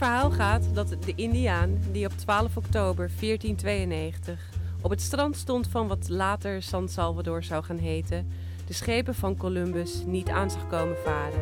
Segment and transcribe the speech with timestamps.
[0.00, 4.50] Verhaal gaat dat de Indiaan die op 12 oktober 1492
[4.82, 8.28] op het strand stond van wat later San Salvador zou gaan heten,
[8.66, 11.40] de schepen van Columbus niet aan zag komen varen.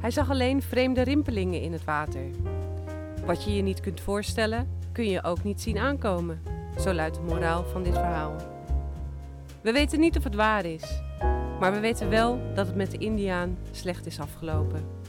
[0.00, 2.24] Hij zag alleen vreemde rimpelingen in het water.
[3.26, 6.42] Wat je je niet kunt voorstellen, kun je ook niet zien aankomen.
[6.80, 8.36] Zo luidt de moraal van dit verhaal.
[9.60, 11.00] We weten niet of het waar is,
[11.60, 15.02] maar we weten wel dat het met de Indiaan slecht is afgelopen.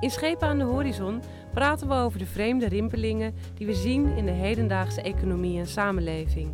[0.00, 1.22] In Schepen aan de Horizon
[1.58, 6.50] praten we over de vreemde rimpelingen die we zien in de hedendaagse economie en samenleving.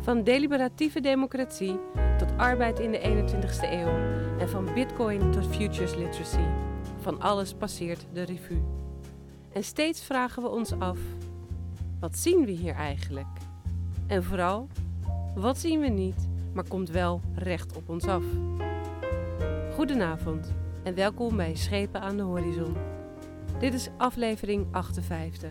[0.00, 1.78] Van deliberatieve democratie
[2.18, 3.94] tot arbeid in de 21ste eeuw
[4.38, 6.44] en van bitcoin tot futures literacy.
[7.00, 8.62] Van alles passeert de revue.
[9.52, 10.98] En steeds vragen we ons af:
[12.00, 13.38] wat zien we hier eigenlijk?
[14.06, 14.68] En vooral,
[15.34, 18.24] wat zien we niet, maar komt wel recht op ons af?
[19.74, 22.91] Goedenavond en welkom bij Schepen aan de Horizon.
[23.62, 25.48] Dit is aflevering 58.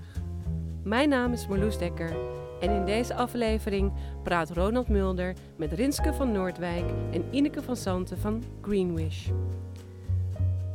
[0.83, 2.15] Mijn naam is Marloes Dekker
[2.59, 8.17] en in deze aflevering praat Ronald Mulder met Rinske van Noordwijk en Ineke van Santen
[8.17, 9.29] van Greenwish.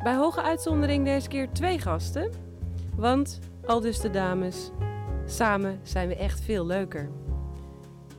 [0.02, 2.30] Bij hoge uitzondering deze keer twee gasten,
[2.94, 4.70] want, al dus de dames,
[5.26, 7.10] samen zijn we echt veel leuker.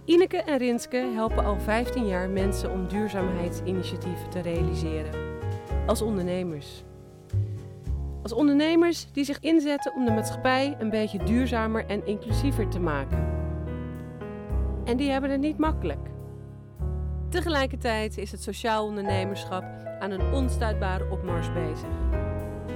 [0.06, 5.12] Ineke en Rinske helpen al 15 jaar mensen om duurzaamheidsinitiatieven te realiseren.
[5.86, 6.84] Als ondernemers.
[8.28, 13.28] Als ondernemers die zich inzetten om de maatschappij een beetje duurzamer en inclusiever te maken.
[14.86, 16.10] En die hebben het niet makkelijk.
[17.30, 19.64] Tegelijkertijd is het sociaal ondernemerschap
[20.00, 21.90] aan een onstuitbare opmars bezig.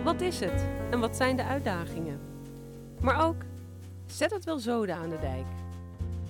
[0.03, 2.19] Wat is het en wat zijn de uitdagingen?
[3.01, 3.43] Maar ook,
[4.05, 5.47] zet het wel zoden aan de dijk.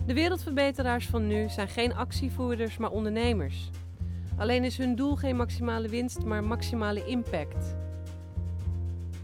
[0.06, 3.70] De wereldverbeteraars van nu zijn geen actievoerders, maar ondernemers.
[4.38, 7.76] Alleen is hun doel geen maximale winst, maar maximale impact.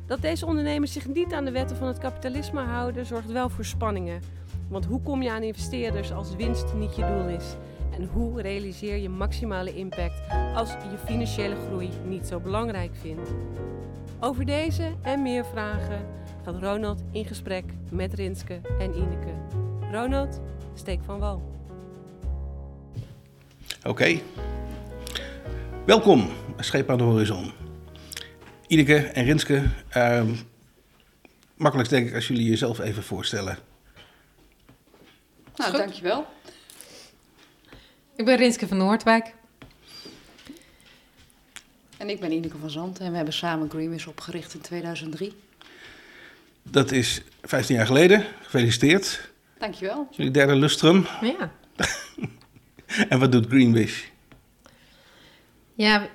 [0.07, 3.65] Dat deze ondernemers zich niet aan de wetten van het kapitalisme houden, zorgt wel voor
[3.65, 4.21] spanningen.
[4.69, 7.55] Want hoe kom je aan investeerders als winst niet je doel is?
[7.97, 10.21] En hoe realiseer je maximale impact
[10.55, 13.29] als je financiële groei niet zo belangrijk vindt?
[14.19, 16.05] Over deze en meer vragen
[16.43, 19.33] gaat Ronald in gesprek met Rinske en Ineke.
[19.91, 20.41] Ronald,
[20.73, 21.41] steek van wal.
[23.85, 24.19] Oké.
[25.85, 27.66] Welkom, Scheep aan de Horizon.
[28.67, 29.63] Ineke en Rinske,
[29.97, 30.23] uh,
[31.55, 33.57] makkelijk denk ik als jullie jezelf even voorstellen.
[35.55, 35.79] Nou, Goed.
[35.79, 36.25] dankjewel.
[38.15, 39.33] Ik ben Rinske van Noordwijk.
[41.97, 45.33] En ik ben Ineke van Zanten en we hebben samen Greenwish opgericht in 2003.
[46.63, 48.25] Dat is 15 jaar geleden.
[48.41, 49.31] Gefeliciteerd.
[49.57, 50.07] Dankjewel.
[50.11, 51.05] Jullie derde lustrum.
[51.21, 51.51] Ja.
[53.09, 54.03] En wat doet Greenwish?
[55.77, 56.07] Ja,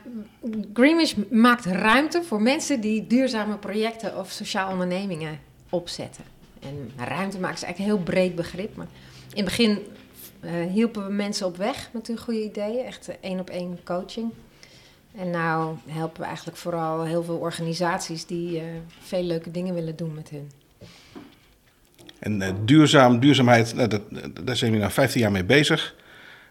[0.72, 5.38] Greenwich maakt ruimte voor mensen die duurzame projecten of sociaal ondernemingen
[5.70, 6.24] opzetten.
[6.60, 8.76] En ruimte maken is eigenlijk een heel breed begrip.
[8.76, 8.86] Maar
[9.34, 9.78] in het begin
[10.40, 12.84] eh, hielpen we mensen op weg met hun goede ideeën.
[12.84, 14.32] Echt één op één coaching.
[15.16, 18.64] En nou helpen we eigenlijk vooral heel veel organisaties die eh,
[19.00, 20.50] veel leuke dingen willen doen met hun.
[22.18, 24.02] En eh, duurzaam, duurzaamheid, nou, dat,
[24.46, 25.94] daar zijn we nou 15 jaar mee bezig.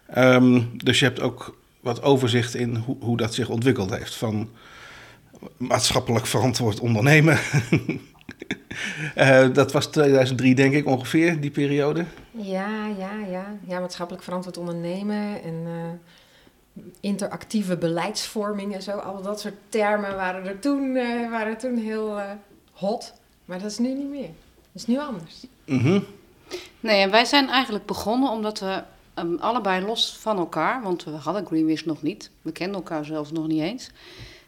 [0.06, 4.14] Ehm, dus je hebt ook wat overzicht in hoe, hoe dat zich ontwikkeld heeft.
[4.14, 4.50] Van
[5.56, 7.38] maatschappelijk verantwoord ondernemen.
[9.14, 12.04] Eh, dat was 2003 denk ik ongeveer, die periode.
[12.30, 13.56] Ja, ja, ja.
[13.66, 18.90] Ja, maatschappelijk verantwoord ondernemen en eh, interactieve beleidsvorming en zo.
[18.90, 22.30] Al dat soort termen waren er toen, eh, waren toen heel eh,
[22.72, 23.12] hot.
[23.44, 24.30] Maar dat is nu niet meer.
[24.72, 25.46] Dat is nu anders.
[25.64, 26.00] Mhm.
[26.80, 28.82] Nee, en wij zijn eigenlijk begonnen omdat we
[29.14, 33.32] ehm, allebei los van elkaar, want we hadden Greenwish nog niet, we kenden elkaar zelfs
[33.32, 33.90] nog niet eens,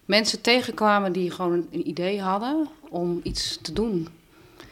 [0.04, 4.08] mensen tegenkwamen die gewoon een idee hadden om iets te doen,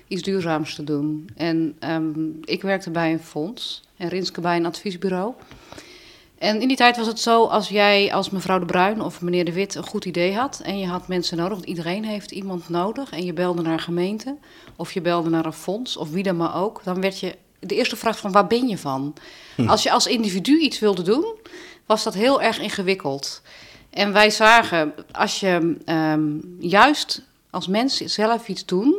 [0.08, 1.28] iets duurzaams te doen.
[1.37, 2.12] En ehm,
[2.44, 5.34] ik werkte bij een fonds en Rinske bij een adviesbureau.
[6.38, 9.44] En in die tijd was het zo, als jij als mevrouw De Bruin of meneer
[9.44, 12.69] De Wit een goed idee had en je had mensen nodig, want iedereen heeft iemand
[12.69, 14.37] nodig en je belde naar een gemeente
[14.76, 17.37] of je belde naar een fonds of wie dan maar ook, dan werd je
[17.67, 19.14] de eerste vraag van waar ben je van?
[19.67, 21.35] Als je als individu iets wilde doen,
[21.87, 23.43] was dat heel erg ingewikkeld.
[23.91, 28.94] En wij zagen, als je ehm, juist als mens zelf iets doen,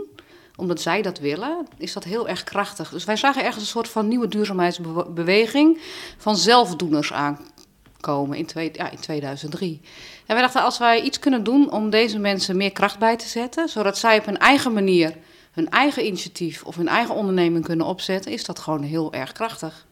[0.55, 2.89] omdat zij dat willen, is dat heel erg krachtig.
[2.89, 5.79] Dus wij zagen ergens een soort van nieuwe duurzaamheidsbeweging
[6.17, 9.81] van zelfdoeners aankomen in, twee, ja, in 2003.
[10.25, 13.27] En wij dachten, als wij iets kunnen doen om deze mensen meer kracht bij te
[13.27, 15.15] zetten, zodat zij op hun eigen manier
[15.53, 19.85] hun eigen initiatief of hun eigen onderneming kunnen opzetten, is dat gewoon heel erg krachtig.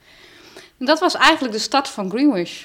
[0.77, 2.63] En dat was eigenlijk de start van Greenwish.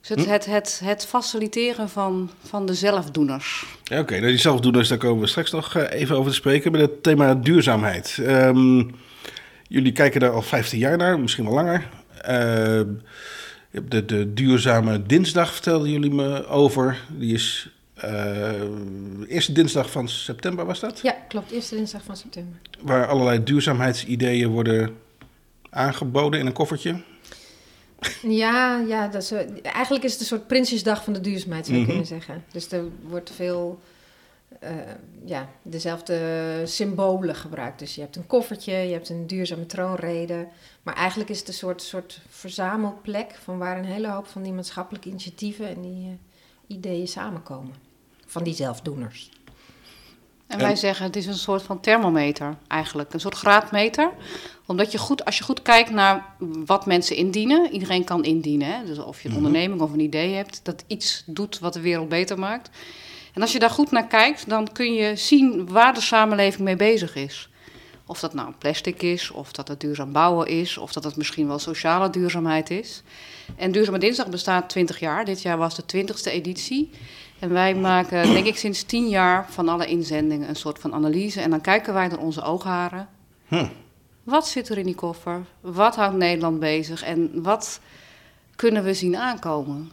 [0.00, 3.66] Dus het, het, het, het faciliteren van, van de zelfdoeners.
[3.84, 6.72] Ja, Oké, nou, die zelfdoeners, daar komen we straks nog eh, even over te spreken.
[6.72, 8.18] Met het thema duurzaamheid.
[8.26, 8.82] Ehm,
[9.68, 11.88] jullie kijken daar al 15 jaar naar, misschien wel langer.
[12.20, 12.88] Ehm,
[13.70, 17.00] de, de duurzame dinsdag vertelden jullie me over.
[17.08, 17.70] Die is
[19.28, 21.00] eerste dinsdag van september, was dat?
[21.02, 21.50] Ja, klopt.
[21.50, 22.58] Eerste dinsdag van september.
[22.80, 24.96] Waar allerlei duurzaamheidsideeën worden
[25.70, 27.02] aangeboden in een koffertje.
[28.22, 31.76] Ja, ja dat is, eh, eigenlijk is het een soort Prinsjesdag van de duurzaamheid, zou
[31.78, 31.90] je Mhm.
[31.92, 32.44] kunnen zeggen.
[32.52, 33.80] Dus er wordt veel,
[34.60, 34.70] eh,
[35.24, 37.78] ja, dezelfde symbolen gebruikt.
[37.78, 40.46] Dus je hebt een koffertje, je hebt een duurzame troonrede.
[40.82, 44.52] Maar eigenlijk is het een soort, soort verzamelplek van waar een hele hoop van die
[44.52, 47.74] maatschappelijke initiatieven en die eh, ideeën samenkomen.
[48.32, 49.30] Van die zelfdoeners.
[50.46, 54.10] En wij zeggen het is een soort van thermometer eigenlijk, een soort graadmeter.
[54.66, 56.26] Omdat je goed, als je goed kijkt naar
[56.64, 58.68] wat mensen indienen, iedereen kan indienen.
[58.68, 58.84] Hè?
[58.84, 59.44] Dus of je een Mhm.
[59.44, 62.70] onderneming of een idee hebt dat iets doet wat de wereld beter maakt.
[63.34, 66.76] En als je daar goed naar kijkt, dan kun je zien waar de samenleving mee
[66.76, 67.48] bezig is.
[68.06, 71.46] Of dat nou plastic is, of dat het duurzaam bouwen is, of dat het misschien
[71.46, 73.02] wel sociale duurzaamheid is.
[73.56, 75.24] En Duurzame Dinsdag bestaat 20 jaar.
[75.24, 76.90] Dit jaar was de 20ste editie.
[77.42, 81.40] En wij maken, denk ik, sinds 10 jaar van alle inzendingen een soort van analyse.
[81.40, 83.08] En dan kijken wij naar onze oogharen.
[83.48, 83.66] Hm.
[84.22, 85.40] Wat zit er in die koffer?
[85.60, 87.02] Wat houdt Nederland bezig?
[87.02, 87.80] En wat
[88.56, 89.90] kunnen we zien aankomen?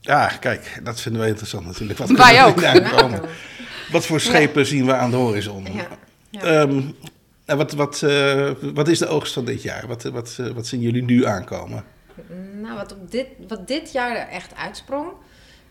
[0.00, 1.98] Ja, kijk, dat vinden wij interessant natuurlijk.
[1.98, 2.60] Wat Wij ook.
[3.92, 5.66] Wat voor schepen zien we aan de horizon?
[5.72, 5.86] Ja,
[6.30, 6.40] ja.
[6.40, 6.82] Ehm,
[7.44, 9.86] en wat, wat, eh, wat is de oogst van dit jaar?
[9.86, 11.84] Wat, wat, eh, wat zien jullie nu aankomen?
[12.60, 15.08] Nou, wat, op dit, wat dit jaar er echt uitsprong,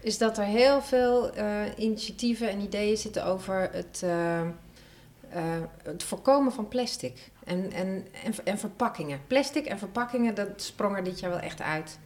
[0.02, 4.48] is dat er heel veel eh, initiatieven en ideeën zitten over het, eh, eh,
[5.84, 9.20] het voorkomen van plastic en, en, en, en verpakkingen.
[9.28, 12.00] Plastic en verpakkingen, dat sprong er dit jaar wel echt uit.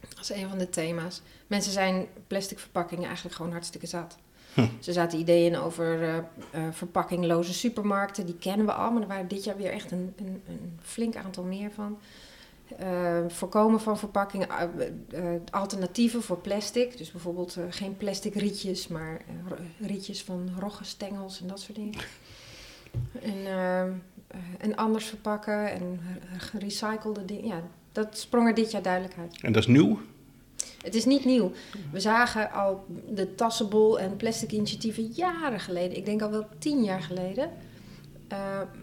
[0.00, 1.22] Dat is een van de thema's.
[1.46, 4.16] Mensen zijn plastic verpakkingen eigenlijk gewoon hartstikke zat.
[4.54, 4.66] Hm.
[4.80, 6.24] Ze zaten ideeën over
[6.70, 10.42] verpakkingloze supermarkten, die kennen we al, maar er waren dit jaar weer echt een, een,
[10.48, 11.98] een flink aantal meer van.
[12.76, 16.98] Eh, voorkomen van verpakkingen, eh, eh, alternatieven voor plastic.
[16.98, 19.20] Dus bijvoorbeeld geen plastic rietjes, maar
[19.80, 21.98] rietjes van roggenstengels en dat soort dingen.
[23.22, 24.02] En,
[24.58, 26.00] en anders verpakken en
[26.36, 27.46] gerecyclede dingen.
[27.46, 27.62] Ja,
[27.92, 29.40] dat sprong er dit jaar duidelijk uit.
[29.42, 29.98] En dat is nieuw?
[30.82, 31.52] Het is niet nieuw.
[31.92, 35.96] We zagen al de tassenbol en plastic initiatieven jaren geleden.
[35.96, 37.50] Ik denk al wel tien jaar geleden.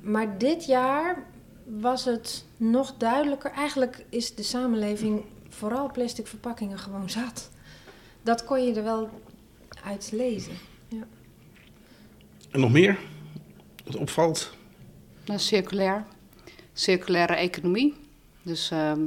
[0.01, 1.25] Maar dit jaar
[1.65, 3.51] was het nog duidelijker.
[3.51, 7.49] Eigenlijk is de samenleving vooral plastic verpakkingen gewoon zat.
[8.21, 9.09] Dat kon je er wel
[9.83, 10.53] uit lezen.
[12.51, 12.99] En nog meer?
[13.85, 14.53] Wat opvalt?
[15.25, 16.05] Nou, circulair.
[16.73, 17.93] Circulaire economie.
[18.41, 19.01] Dus ehm,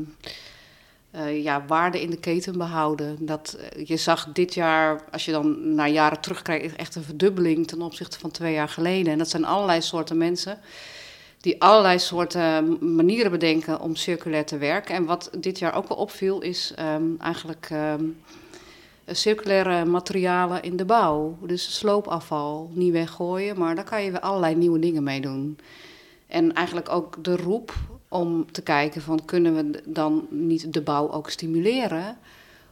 [1.11, 3.27] eh, ja, waarde in de keten behouden.
[3.27, 7.67] Dat, eh, je zag dit jaar, als je dan naar jaren terugkijkt, echt een verdubbeling
[7.67, 9.13] ten opzichte van twee jaar geleden.
[9.13, 10.59] En dat zijn allerlei soorten mensen
[11.41, 14.95] die allerlei soorten manieren bedenken om circulair te werken.
[14.95, 18.05] En wat dit jaar ook wel opviel, is ehm, eigenlijk ehm,
[19.07, 21.37] circulaire materialen in de bouw.
[21.41, 25.59] Dus sloopafval, niet weggooien, maar daar kan je weer allerlei nieuwe dingen mee doen.
[26.27, 27.75] En eigenlijk ook de roep
[28.09, 32.19] om te kijken van kunnen we dan niet de bouw ook stimuleren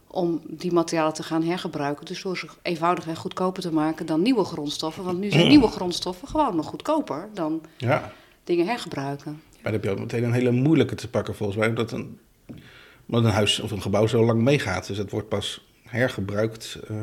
[0.07, 2.05] om die materialen te gaan hergebruiken.
[2.05, 5.03] Dus door ze eenvoudiger en goedkoper te maken dan nieuwe grondstoffen.
[5.03, 8.11] Want nu zijn nieuwe grondstoffen gewoon nog goedkoper dan Ja,
[8.47, 9.31] dingen hergebruiken.
[9.51, 11.67] maar dan heb je ook meteen een hele moeilijke te pakken volgens mij.
[11.67, 12.19] Omdat een,
[13.07, 14.87] omdat een huis of een gebouw zo lang meegaat.
[14.87, 16.79] Dus het wordt pas hergebruikt.
[16.87, 16.95] eh,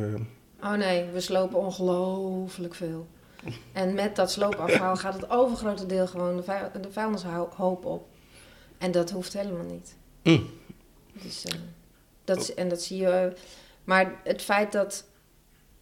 [0.63, 3.07] Oh nee, we slopen ongelooflijk veel.
[3.73, 8.07] En met dat sloopafval gaat het overgrote deel gewoon de, vuil, de vuilnishoop op.
[8.79, 9.97] En dat hoeft helemaal niet.
[10.23, 10.47] Mm.
[11.23, 11.59] Dus, eh,
[12.25, 13.09] dat is, en dat zie je.
[13.09, 13.41] eh,
[13.85, 15.05] maar het feit dat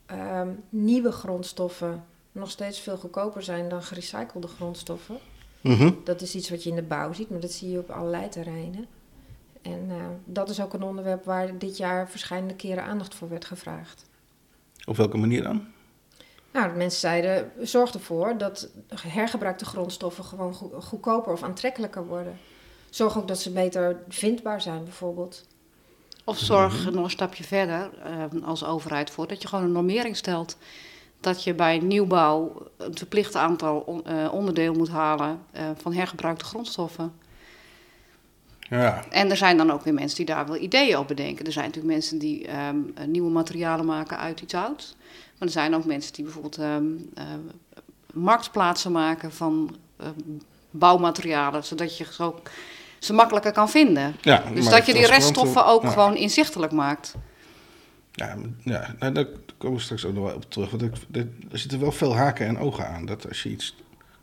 [0.06, 5.18] ehm, nieuwe grondstoffen nog steeds veel goedkoper zijn dan gerecyclede grondstoffen.
[5.62, 5.90] Mhm.
[6.04, 8.28] Dat is iets wat je in de bouw ziet, maar dat zie je op allerlei
[8.28, 8.86] terreinen.
[9.62, 13.44] En eh, dat is ook een onderwerp waar dit jaar verschillende keren aandacht voor werd
[13.44, 14.04] gevraagd.
[14.84, 15.66] Op welke manier dan?
[16.52, 22.38] Nou, de mensen zeiden, zorg ervoor dat hergebruikte grondstoffen gewoon go- goedkoper of aantrekkelijker worden.
[22.90, 25.46] Zorg ook dat ze beter vindbaar zijn, bijvoorbeeld.
[26.24, 30.16] Of zorg nog een stapje verder eh, als overheid voor dat je gewoon een normering
[30.16, 30.56] stelt.
[31.22, 37.12] Dat je bij nieuwbouw een verplicht aantal eh, onderdeel moet halen eh, van hergebruikte grondstoffen.
[38.78, 41.46] Ja, En er zijn dan ook weer mensen die daar wel ideeën op bedenken.
[41.46, 44.96] Er zijn natuurlijk mensen die ehm, eh, nieuwe materialen maken uit iets ouds.
[45.38, 47.24] Maar er zijn ook mensen die bijvoorbeeld ehm, eh,
[48.12, 50.06] marktplaatsen maken van eh,
[50.70, 52.50] bouwmaterialen, zodat je ze ook
[52.98, 54.16] ze makkelijker kan vinden.
[54.20, 55.90] ja Dus dat je die reststoffen ook ja.
[55.90, 57.14] gewoon inzichtelijk maakt.
[58.12, 59.26] Ja, ja nou, daar
[59.58, 60.70] komen we straks ook nog wel op terug.
[60.70, 63.06] Want er, er zitten wel veel haken en ogen aan.
[63.06, 63.76] Dat als je iets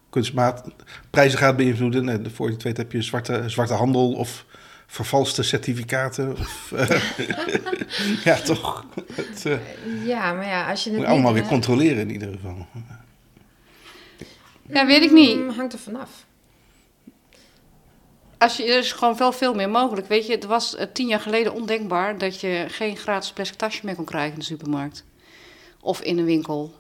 [0.10, 0.64] kunstmaat
[1.10, 4.46] prijzen gaat beïnvloeden, voor je het weet heb je zwarte, zwarte handel of
[4.88, 6.32] vervalste certificaten.
[6.32, 6.90] Of, uh,
[8.28, 8.86] ja, toch?
[9.14, 9.58] Het, uh,
[10.06, 12.68] ja, maar ja, als je het moet allemaal weer controleren in ieder geval.
[14.68, 15.38] Ja, weet ik niet.
[15.38, 16.10] Mm, hangt er vanaf.
[18.40, 20.08] Als je, er is gewoon wel veel meer mogelijk.
[20.08, 23.86] Weet je, het was uh, tien jaar geleden ondenkbaar dat je geen gratis plastic tasje
[23.86, 25.06] meer kon krijgen in de supermarkt.
[25.82, 26.74] Of in een winkel.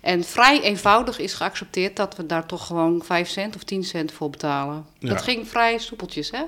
[0.00, 4.12] En vrij eenvoudig is geaccepteerd dat we daar toch gewoon 5 cent of 10 cent
[4.12, 4.86] voor betalen.
[4.98, 5.08] Ja.
[5.08, 6.42] Dat ging vrij soepeltjes, hè?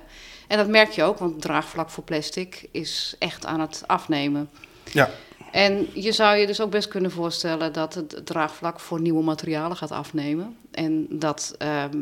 [0.49, 4.51] En dat merk je ook, want het draagvlak voor plastic is echt aan het afnemen.
[4.93, 5.11] Ja,
[5.51, 9.77] En je zou je dus ook best kunnen voorstellen dat het draagvlak voor nieuwe materialen
[9.77, 10.57] gaat afnemen.
[10.71, 11.99] En dat ehm,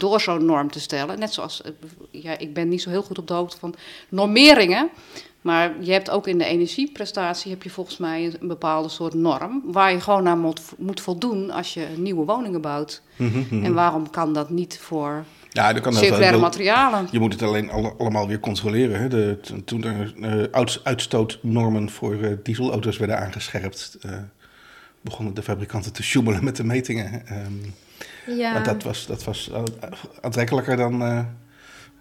[0.00, 1.70] door zo'n norm te stellen, net zoals, eh,
[2.10, 3.74] ja, ik ben niet zo heel goed op de hoogte van
[4.08, 4.88] normeringen.
[5.40, 9.62] Maar je hebt ook in de energieprestatie heb je volgens mij een, bepaalde soort norm.
[9.64, 10.38] Waar je gewoon naar
[10.78, 13.02] moet, voldoen als je nieuwe woningen bouwt.
[13.16, 17.08] Mhm, En waarom kan dat niet voor ja dan kan dat circulaire materialen?
[17.10, 19.00] Je moet het alleen alle- allemaal weer controleren.
[19.00, 19.08] Hè?
[19.08, 20.14] De, toen er
[20.52, 23.98] uits- uitstootnormen voor eh, dieselauto's werden aangescherpt,
[25.00, 27.26] begonnen de fabrikanten te sjoemelen met de metingen.
[27.26, 27.52] Ehm,
[28.26, 29.50] Ja, Want dat was, dat was
[30.20, 31.24] aantrekkelijker dan, eh,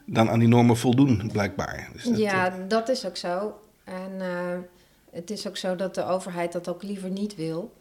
[0.06, 1.90] dan aan die normen voldoen, blijkbaar.
[1.94, 3.60] Dus dat, ja, eh, dat is ook zo.
[3.84, 4.58] En eh,
[5.12, 7.74] het is ook zo dat de overheid dat ook liever niet wil.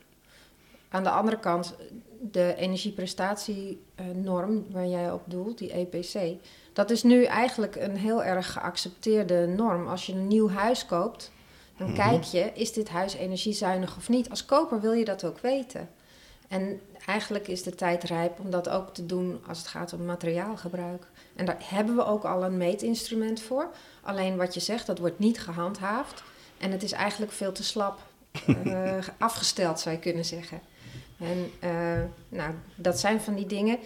[0.89, 1.75] Aan de andere kant,
[2.21, 6.19] de energieprestatienorm waar jij op doelt, die EPC,
[6.73, 9.89] dat is nu eigenlijk een heel erg geaccepteerde norm.
[9.89, 11.31] Als je een nieuw huis koopt,
[11.77, 11.97] dan Mhm.
[11.97, 14.31] kijk je, is dit huis energiezuinig of niet?
[14.31, 15.89] Als koper wil je dat ook weten.
[16.49, 20.05] En eigenlijk is de tijd rijp om dat ook te doen als het gaat om
[20.05, 21.07] materiaalgebruik.
[21.37, 23.71] En daar hebben we ook al een meetinstrument voor.
[24.03, 26.23] Alleen wat je zegt, dat wordt niet gehandhaafd.
[26.59, 27.99] En het is eigenlijk veel te slap
[28.65, 30.61] eh, afgesteld, zou je kunnen zeggen.
[31.19, 33.79] En eh, nou, dat zijn van die dingen.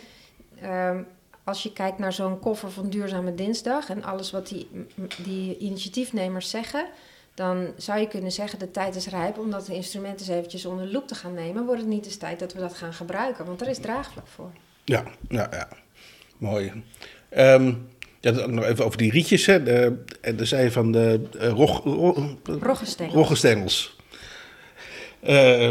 [0.61, 1.03] Ehm,
[1.45, 4.87] als je kijkt naar zo'n koffer van Duurzame Dinsdag en alles wat die,
[5.25, 6.87] die initiatiefnemers zeggen,
[7.35, 10.87] dan zou je kunnen zeggen: de tijd is rijp om dat instrument eens eventjes onder
[10.87, 11.65] de loep te gaan nemen.
[11.65, 13.45] Wordt het niet eens tijd dat we dat gaan gebruiken?
[13.45, 14.51] Want er is draagvlak voor.
[14.85, 15.69] ja, ja, ja.
[16.39, 16.73] Mooi.
[17.29, 17.73] Ehm
[18.21, 19.47] ja, dan ook nog even over die rietjes.
[19.47, 19.63] Hè.
[19.63, 23.15] De, en de van de rog, ro- Roggenstengels.
[23.17, 23.97] roggenstengels.
[25.21, 25.69] Eh,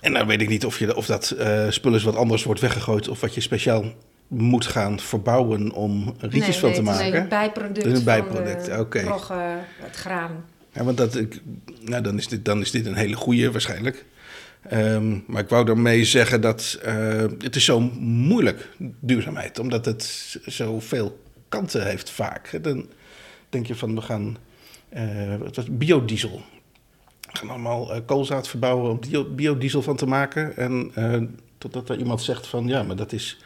[0.00, 2.60] en dan weet ik niet of, je, of dat eh spul is wat anders wordt
[2.60, 3.08] weggegooid...
[3.08, 3.84] of wat je speciaal
[4.32, 7.22] moet gaan verbouwen om rietjes Nee, van nee, te het is maken.
[7.22, 7.78] een bijproduct.
[7.78, 10.44] Is een van bijproduct, de roggen, het graan.
[10.72, 11.40] Ja, want dat, ik,
[11.80, 14.04] nou, dan, is dit, dan is dit een hele goede waarschijnlijk.
[14.62, 18.68] Ehm, maar ik wou daarmee zeggen dat eh, het is zo moeilijk,
[19.00, 19.58] duurzaamheid.
[19.58, 22.58] Omdat het zoveel kanten heeft vaak.
[22.62, 22.86] Dan
[23.48, 24.36] denk je van, we gaan
[24.88, 26.42] eh, wat was biodiesel.
[27.32, 30.56] We gaan allemaal eh, koolzaad verbouwen om bio- biodiesel van te maken.
[30.56, 30.90] En
[31.58, 33.38] totdat er iemand zegt van, ja, maar dat is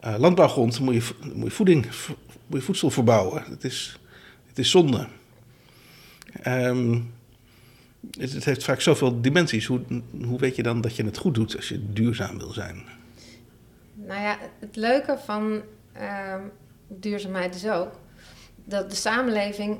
[0.00, 0.80] eh, landbouwgrond.
[0.80, 3.42] Moet je, moet je voeding, vo- moet je voedsel verbouwen.
[3.50, 3.98] Het is,
[4.46, 5.08] het is zonde.
[6.42, 7.00] Ehm,
[8.18, 9.66] het, het heeft vaak zoveel dimensies.
[9.66, 9.80] Hoe,
[10.24, 12.82] hoe weet je dan dat je het goed doet als je duurzaam wil zijn?
[13.94, 15.62] Nou ja, het leuke van
[15.92, 16.42] ehm,
[16.88, 17.90] duurzaamheid is ook
[18.64, 19.78] dat de samenleving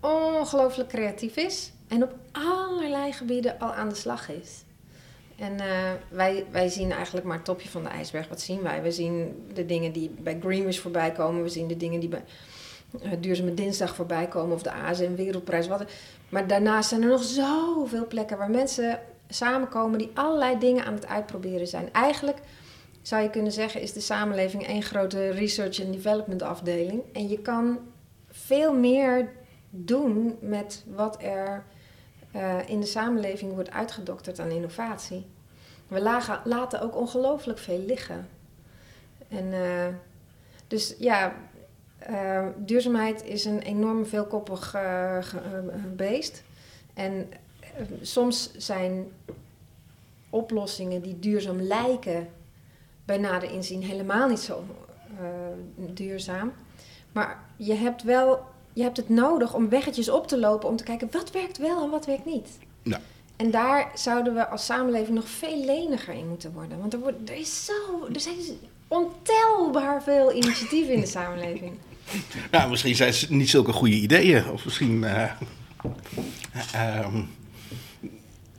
[0.00, 4.64] ongelooflijk creatief is en op allerlei gebieden al aan de slag is.
[5.38, 8.28] En eh, wij, wij zien eigenlijk maar het topje van de ijsberg.
[8.28, 8.82] Wat zien wij?
[8.82, 11.42] We zien de dingen die bij Greenwich voorbij komen.
[11.42, 12.24] We zien de dingen die bij
[13.02, 14.54] eh, Duurzame Dinsdag voorbij komen.
[14.54, 15.68] Of de ASM Wereldprijs.
[15.68, 15.84] Wat,
[16.28, 21.06] maar daarnaast zijn er nog zoveel plekken waar mensen samenkomen die allerlei dingen aan het
[21.06, 21.92] uitproberen zijn.
[21.92, 22.38] Eigenlijk
[23.02, 27.02] zou je kunnen zeggen, is de samenleving één grote research and development afdeling.
[27.12, 27.78] En je kan
[28.30, 29.32] veel meer
[29.70, 31.64] doen met wat er
[32.30, 35.26] eh, in de samenleving wordt uitgedokterd aan innovatie.
[35.88, 38.28] We lagen, laten ook ongelooflijk veel liggen.
[39.28, 39.86] En eh,
[40.66, 41.34] dus ja,
[41.98, 44.76] eh, duurzaamheid is een enorm veelkoppig
[45.96, 46.42] beest.
[46.94, 47.28] En
[48.02, 49.06] soms zijn
[50.30, 52.28] oplossingen die duurzaam lijken
[53.04, 54.64] bij nader inzien helemaal niet zo
[55.76, 56.52] duurzaam.
[57.12, 60.84] Maar je hebt wel je hebt het nodig om weggetjes op te lopen om te
[60.84, 62.48] kijken wat werkt wel en wat werkt niet.
[62.82, 63.00] Ja.
[63.36, 66.78] En daar zouden we als samenleving nog veel leniger in moeten worden.
[66.78, 68.36] Want er, wordt, er, is zo, er zijn
[68.88, 71.72] ontelbaar veel initiatieven in de samenleving.
[72.50, 74.50] Nou, misschien zijn het niet zulke goede ideeën.
[74.50, 75.04] Of misschien.
[75.04, 75.30] eh,
[76.72, 77.22] ehm,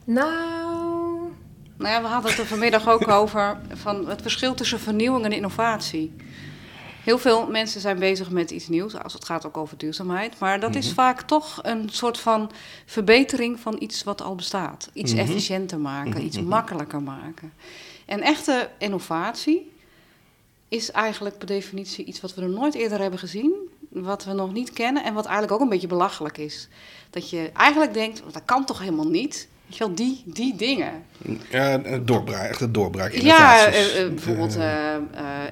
[0.04, 1.30] Nou,
[1.76, 5.32] Nou ja, we hadden het er vanmiddag ook over van het verschil tussen vernieuwing en
[5.32, 6.12] innovatie.
[7.10, 10.38] Heel veel mensen zijn bezig met iets nieuws, als het gaat ook over duurzaamheid.
[10.38, 10.94] Maar dat is Mhm.
[10.94, 12.50] vaak toch een soort van
[12.86, 14.90] verbetering van iets wat al bestaat.
[14.92, 15.20] Iets Mhm.
[15.20, 16.46] efficiënter maken, iets mhm.
[16.46, 17.52] makkelijker maken.
[18.06, 19.72] En echte innovatie
[20.68, 23.52] is eigenlijk per definitie iets wat we nog nooit eerder hebben gezien.
[23.88, 26.68] Wat we nog niet kennen en wat eigenlijk ook een beetje belachelijk is.
[27.10, 29.48] Dat je eigenlijk denkt, dat kan toch helemaal niet?
[29.70, 30.92] Weet je wel, die, die dingen.
[31.50, 33.12] Ja, een doorbraak, echt een doorbraak.
[33.12, 34.96] Ja, eh, eh, bijvoorbeeld Eh,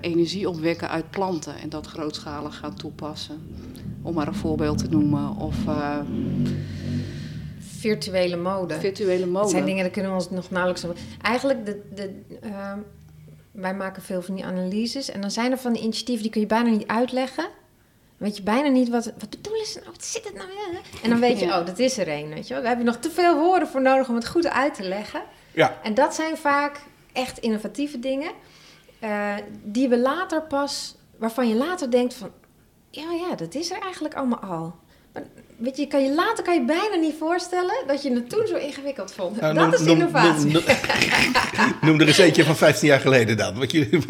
[0.01, 3.43] energie opwekken uit planten en dat grootschalig gaan toepassen.
[4.03, 5.37] Om maar een voorbeeld te noemen.
[5.37, 5.99] Of eh,
[7.59, 8.75] Virtuele mode.
[8.75, 9.49] virtuele Dat mode.
[9.49, 10.87] zijn dingen, daar kunnen we ons nog nauwelijks...
[11.23, 12.11] Eigenlijk, de, de,
[12.41, 12.79] ehm,
[13.53, 15.11] wij maken veel van die analyses.
[15.11, 17.49] En dan zijn er van die initiatieven, die kun je bijna niet uitleggen.
[18.19, 19.05] Weet je bijna niet wat...
[19.05, 19.91] Wat bedoelen ze nou?
[19.91, 20.49] Wat zit het nou?
[20.49, 20.79] in?
[21.03, 22.63] En dan weet je, oh, dat is er een, weet je wel.
[22.63, 25.23] Daar heb je nog te veel woorden voor nodig om het goed uit te leggen.
[25.53, 26.81] ja, En dat zijn vaak
[27.13, 28.31] echt innovatieve dingen.
[28.99, 30.97] eh, die we later pas...
[31.17, 32.31] Waarvan je later denkt van...
[32.91, 34.75] Ja, ja, dat is er eigenlijk allemaal al.
[35.13, 35.23] Maar
[35.57, 38.57] weet je, kan je later kan je bijna niet voorstellen dat je het toen zo
[38.57, 39.41] ingewikkeld vond.
[39.41, 40.53] nou, dat noem- is noem- innovatie.
[40.53, 43.59] Noem, noem- noem er eens eentje van 15 jaar geleden dan.
[43.59, 44.01] Wat je,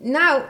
[0.00, 0.42] Nou,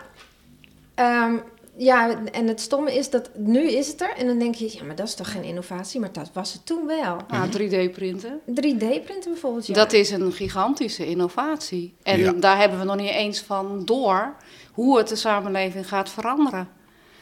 [0.95, 1.37] ehm,
[1.77, 4.15] ja, en het stomme is dat nu is het er.
[4.17, 6.01] En dan denk je, ja, maar dat is toch geen innovatie?
[6.01, 7.17] Maar dat was het toen wel.
[7.29, 8.41] Ah, 3D-printen.
[8.47, 9.75] 3D-printen bijvoorbeeld, ja.
[9.75, 11.95] Dat is een gigantische innovatie.
[12.03, 12.33] En Ja.
[12.33, 14.35] daar hebben we nog niet eens van door
[14.73, 16.69] hoe het de samenleving gaat veranderen.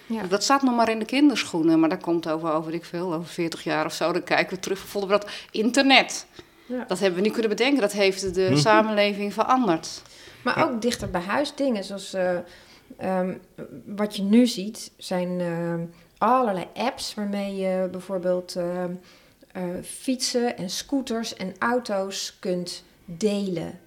[0.06, 0.22] Ja.
[0.28, 3.28] Dat staat nog maar in de kinderschoenen, maar dat komt over, over ik veel, over
[3.32, 4.12] 40 jaar of zo.
[4.12, 6.26] Dan kijken we terug, we dat internet.
[6.66, 6.84] Ja.
[6.88, 8.56] Dat hebben we niet kunnen bedenken, dat heeft de Mhm.
[8.60, 10.02] samenleving veranderd.
[10.44, 12.36] Maar ook dichter bij huis dingen, zoals eh,
[13.00, 13.34] ehm,
[13.86, 15.80] wat je nu ziet, zijn ehm,
[16.18, 18.92] allerlei apps waarmee je bijvoorbeeld ehm,
[19.52, 23.78] eh, fietsen en scooters en auto's kunt delen.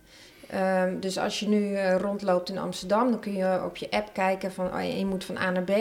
[0.99, 4.51] Dus als je nu eh, rondloopt in Amsterdam, dan kun je op je app kijken
[4.51, 5.71] van oh, je moet van A naar B.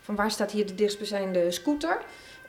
[0.00, 2.00] Van waar staat hier de dichtstbijzijnde scooter?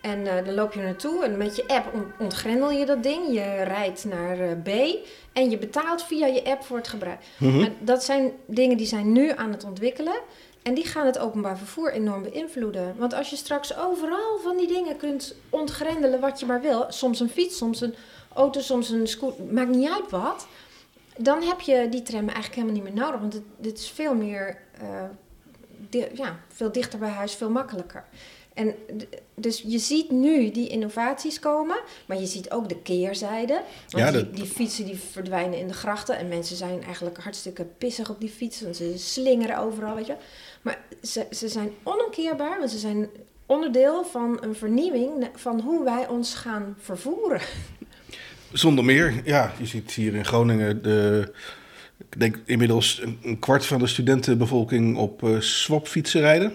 [0.01, 3.03] En eh, dan loop je er naartoe en met je app on- ontgrendel je dat
[3.03, 3.27] ding.
[3.33, 4.95] Je rijdt naar eh, B
[5.33, 7.19] en je betaalt via je app voor het gebruik.
[7.37, 7.59] Mhm.
[7.59, 10.15] Maar dat zijn dingen die zijn nu aan het ontwikkelen.
[10.61, 12.93] En die gaan het openbaar vervoer enorm beïnvloeden.
[12.97, 16.85] Want als je straks overal van die dingen kunt ontgrendelen wat je maar wil.
[16.89, 17.95] Soms een fiets, soms een
[18.33, 19.43] auto, soms een scooter.
[19.43, 20.47] Maakt niet uit wat.
[21.17, 23.19] Dan heb je die tram eigenlijk helemaal niet meer nodig.
[23.19, 24.57] Want het, dit is veel meer...
[24.79, 28.03] eh, ja, veel dichter bij huis, veel makkelijker.
[28.61, 28.75] En
[29.35, 33.53] dus je ziet nu die innovaties komen, maar je ziet ook de keerzijde.
[33.89, 37.17] Want Ja, die, dat- die fietsen die verdwijnen in de grachten en mensen zijn eigenlijk
[37.17, 38.63] hartstikke pissig op die fietsen.
[38.63, 40.15] Want ze slingeren overal, weet je.
[40.61, 43.09] Maar ze, ze zijn onomkeerbaar, want ze zijn
[43.45, 47.41] onderdeel van een vernieuwing van hoe wij ons gaan vervoeren.
[48.53, 51.31] Zonder meer, ja, je ziet hier in Groningen de,
[51.97, 56.53] ik denk inmiddels een, een kwart van de studentenbevolking op eh swapfietsen rijden.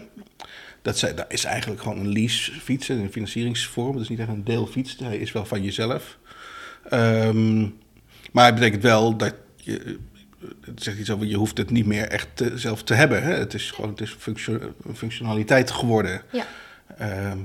[0.86, 3.92] Dat, zijn, dat is eigenlijk gewoon een leasefiets, een financieringsvorm.
[3.92, 6.18] Dat is niet echt een deelfiets, hij is wel van jezelf.
[6.88, 7.60] Ehm,
[8.32, 9.98] maar het betekent wel dat je,
[10.60, 13.22] het zegt iets over, je hoeft het niet meer echt te- zelf te hebben.
[13.22, 13.34] Hè?
[13.34, 16.22] Het is gewoon het is functio- een functionaliteit geworden.
[16.32, 16.46] Ja.
[16.98, 17.38] Ehm,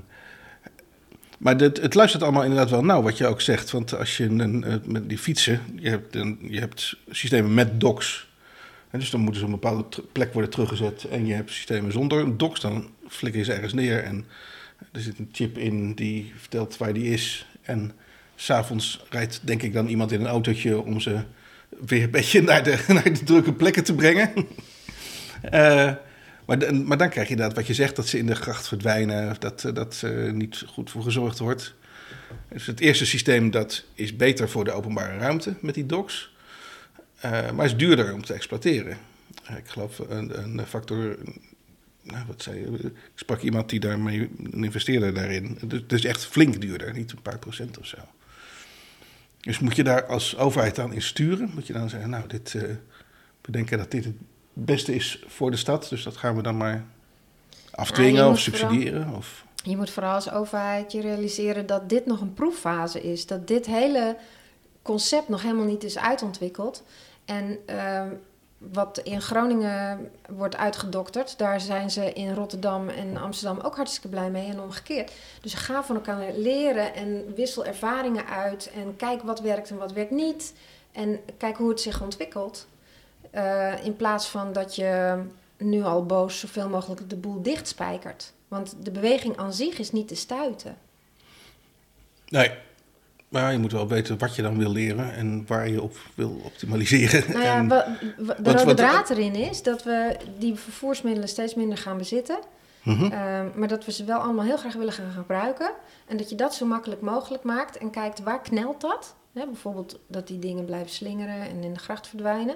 [1.37, 3.71] maar dit, het luistert allemaal inderdaad wel nauw wat je ook zegt.
[3.71, 7.79] Want als je een, eh, met die fietsen, je hebt, een, je hebt systemen met
[7.79, 8.29] docks.
[8.89, 11.03] En dus dan moeten ze op een bepaalde plek worden teruggezet.
[11.03, 14.03] En je hebt systemen zonder docks, dan flikker je ze ergens neer.
[14.03, 14.25] En
[14.91, 17.47] er zit een chip in die vertelt waar die is.
[17.61, 17.91] En
[18.35, 21.19] s'avonds rijdt denk ik dan iemand in een autootje om ze
[21.85, 24.31] weer een beetje naar de, naar de drukke plekken te brengen.
[25.41, 25.91] Eh,
[26.45, 28.67] maar, dan- maar dan krijg je inderdaad wat je zegt, dat ze in de gracht
[28.67, 31.73] verdwijnen, dat, eh, dat er niet goed voor gezorgd wordt.
[32.49, 36.33] Dus het eerste systeem dat is beter voor de openbare ruimte met die docks,
[37.19, 38.97] eh, maar is duurder om te exploiteren.
[39.45, 41.17] Eh, ik geloof een, een factor,
[42.01, 45.57] nou, wat zei je, ik sprak iemand die daarmee een investeerder daarin.
[45.65, 47.97] Dus het is echt flink duurder, niet een paar procent of zo.
[49.41, 51.51] Dus moet je daar als overheid dan in sturen?
[51.53, 52.61] Moet je dan zeggen, nou, dit, eh,
[53.41, 54.15] we denken dat dit het
[54.53, 56.85] beste is voor de stad, dus dat gaan we dan maar
[57.71, 59.13] afdwingen Ja, je of vooral- subsidiëren?
[59.15, 59.45] Of...
[59.63, 63.25] Je moet vooral als overheid je realiseren dat dit nog een proeffase is.
[63.25, 64.17] Dat dit hele
[64.81, 66.83] concept nog helemaal niet is uitontwikkeld.
[67.25, 68.09] En ehm,
[68.69, 74.29] wat in Groningen wordt uitgedokterd, daar zijn ze in Rotterdam en Amsterdam ook hartstikke blij
[74.29, 75.11] mee en omgekeerd.
[75.41, 79.91] Dus ga van elkaar leren en wissel ervaringen uit en kijk wat werkt en wat
[79.91, 80.53] werkt niet.
[80.91, 82.67] En kijk hoe het zich ontwikkelt.
[83.31, 85.21] Eh, in plaats van dat je
[85.57, 88.33] nu al boos zoveel mogelijk de boel dichtspijkert.
[88.47, 90.77] Want de beweging aan zich is niet te stuiten.
[92.27, 92.51] Nee,
[93.31, 96.41] Maar je moet wel weten wat je dan wil leren en waar je op wil
[96.43, 97.23] optimaliseren.
[97.31, 100.55] Nou ja, En- wa- wa- de wat- rode wat- draad erin is dat we die
[100.55, 102.39] vervoersmiddelen steeds minder gaan bezitten.
[102.83, 103.03] Mhm.
[103.03, 105.71] Ehm, maar dat we ze wel allemaal heel graag willen gaan gebruiken.
[106.07, 107.77] En dat je dat zo makkelijk mogelijk maakt.
[107.77, 109.15] En kijkt waar knelt dat?
[109.33, 112.55] Hè, bijvoorbeeld dat die dingen blijven slingeren en in de gracht verdwijnen.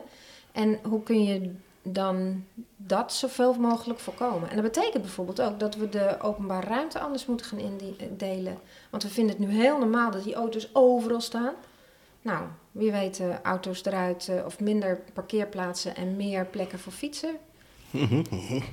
[0.51, 1.51] En hoe kun je
[1.87, 2.45] dan
[2.75, 4.49] dat zoveel mogelijk voorkomen?
[4.49, 7.59] En dat betekent bijvoorbeeld ook dat we de openbare ruimte anders moeten gaan
[7.97, 8.57] indelen.
[8.89, 11.53] Want we vinden het nu heel normaal dat die auto's overal staan.
[12.21, 17.35] Nou, wie weet eh, auto's eruit eh, of minder parkeerplaatsen en meer plekken voor fietsen.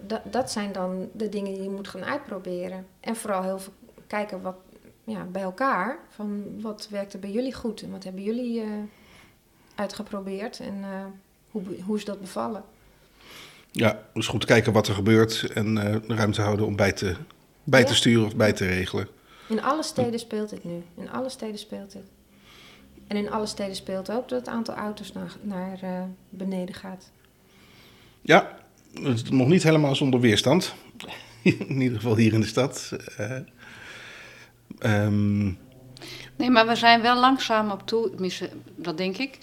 [0.00, 2.86] Dat, dat zijn dan de dingen die je moet gaan uitproberen.
[3.00, 3.72] En vooral heel veel
[4.06, 4.56] kijken wat,
[5.04, 5.98] ja, bij elkaar.
[6.08, 8.68] Van wat werkte bij jullie goed en wat hebben jullie eh,
[9.74, 10.84] uitgeprobeerd en
[11.84, 12.62] hoe, is dat bevallen?
[13.70, 17.16] Ja, dus goed kijken wat er gebeurt en eh, ruimte houden om bij te,
[17.64, 19.08] bij te sturen of bij te regelen.
[19.48, 20.82] In alle steden speelt dit nu.
[20.96, 22.02] In alle steden speelt dit.
[23.06, 27.10] En in alle steden speelt ook dat het aantal auto's naar, naar eh, beneden gaat.
[28.20, 28.58] Ja,
[29.02, 30.74] het is nog niet helemaal zonder weerstand.
[31.42, 32.96] in ieder geval hier in de stad.
[33.16, 33.36] Eh,
[34.78, 35.52] ehm,
[36.38, 38.10] Nee, maar we zijn wel langzaam op toe,
[38.76, 39.38] dat denk ik,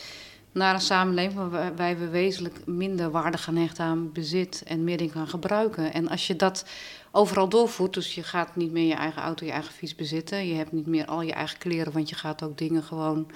[0.56, 5.13] naar een samenleving waarbij we wezenlijk minder waarde gaan hechten aan bezit en meer dingen
[5.13, 5.94] gaan gebruiken.
[5.94, 6.65] En als je dat
[7.12, 10.54] overal doorvoert, dus je gaat niet meer je eigen auto, je eigen fiets bezitten, je
[10.54, 13.28] hebt niet meer al je eigen kleren, want je gaat ook dingen gewoon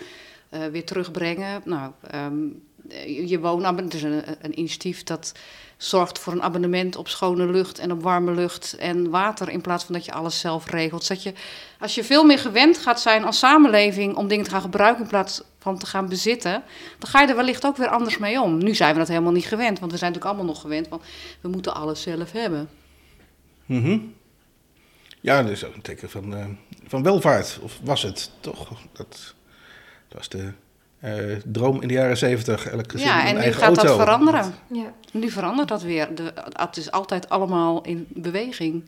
[0.49, 1.61] eh, weer terugbrengen.
[1.65, 2.47] Nou, ehm,
[3.27, 5.33] je woonabonnement, is een, een initiatief dat
[5.77, 9.83] zorgt voor een abonnement op schone lucht en op warme lucht en water in plaats
[9.83, 11.03] van dat je alles zelf regelt.
[11.03, 11.33] Zodat je,
[11.79, 15.09] als je veel meer gewend gaat zijn als samenleving om dingen te gaan gebruiken in
[15.09, 16.63] plaats van te gaan bezitten,
[16.99, 18.57] dan ga je er wellicht ook weer anders mee om.
[18.57, 21.01] Nu zijn we dat helemaal niet gewend, want we zijn natuurlijk allemaal nog gewend van
[21.41, 22.69] we moeten alles zelf hebben.
[23.65, 23.97] mhm.
[25.21, 26.45] Ja, dat is ook een teken van, eh,
[26.87, 27.59] van welvaart.
[27.61, 28.69] Of was het toch?
[28.93, 29.35] Dat,
[30.07, 30.51] dat was de
[30.99, 32.65] eh, droom in de jaren zeventig.
[32.65, 34.53] Elk gezin Ja, een en nu gaat dat veranderen.
[34.71, 34.93] Ja.
[35.11, 36.15] Nu verandert dat weer.
[36.15, 38.83] De, het is altijd allemaal in beweging.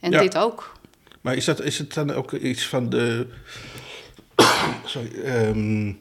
[0.00, 0.20] En Ja.
[0.20, 0.78] dit ook.
[1.20, 3.26] Maar is, dat, is het dan ook iets van de.
[4.84, 5.22] Sorry.
[5.22, 5.92] ehm,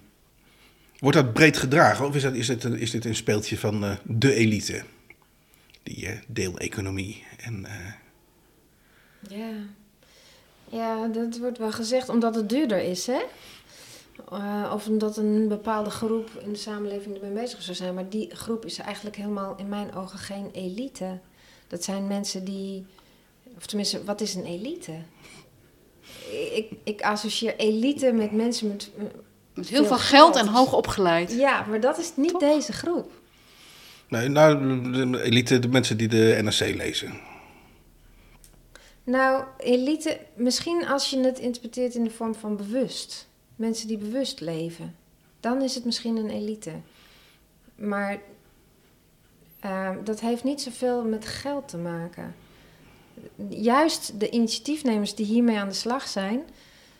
[0.99, 2.05] wordt dat breed gedragen?
[2.05, 4.83] Of is, dat, is, dit, een, is dit een speeltje van eh, de elite?
[5.83, 7.23] Die eh, deeleconomie.
[7.37, 7.93] En, eh,
[9.37, 9.49] Ja.
[10.69, 13.21] ja, dat wordt wel gezegd omdat het duurder is, hè?
[14.73, 17.93] Of omdat een bepaalde groep in de samenleving ermee bezig zou zijn.
[17.93, 21.19] Maar die groep is eigenlijk helemaal in mijn ogen geen elite.
[21.67, 22.85] Dat zijn mensen die.
[23.57, 24.91] Of tenminste, wat is een elite?
[26.55, 28.91] Ik, ik associeer elite met mensen met.
[29.53, 31.31] Met heel Veel veel geld en hoog opgeleid.
[31.31, 32.39] Ja, maar dat is niet Toch?
[32.39, 33.11] deze groep.
[34.07, 37.19] nou, nou, de elite, de mensen die de NRC lezen.
[39.03, 43.27] Nou, elite, misschien als je het interpreteert in de vorm van bewust.
[43.55, 44.95] Mensen die bewust leven.
[45.39, 46.71] Dan is het misschien een elite.
[47.75, 48.19] Maar
[49.59, 52.35] ehm, dat heeft niet zoveel met geld te maken.
[53.49, 56.43] Juist de initiatiefnemers die hiermee aan de slag zijn,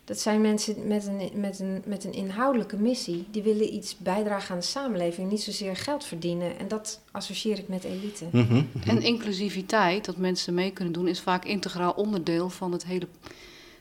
[0.05, 3.25] dat zijn mensen met een, met een, met een inhoudelijke missie.
[3.31, 6.59] Die willen iets bijdragen aan de samenleving, niet zozeer geld verdienen.
[6.59, 8.25] En dat associeer ik met elite.
[8.31, 8.89] Mhm, mhm.
[8.89, 13.07] En inclusiviteit, dat mensen mee kunnen doen, is vaak integraal onderdeel van, het hele,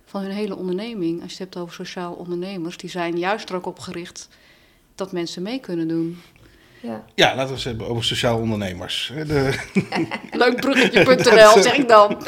[0.04, 1.22] van hun hele onderneming.
[1.22, 4.28] Als je het hebt over sociaal ondernemers, die zijn juist er ook op gericht
[4.94, 6.18] dat mensen mee kunnen doen.
[6.82, 7.04] Ja.
[7.14, 9.12] Ja, laten we het hebben over sociaal ondernemers.
[9.26, 9.58] De,
[10.30, 12.16] Leukbruggetje.nl, zeg ik dan.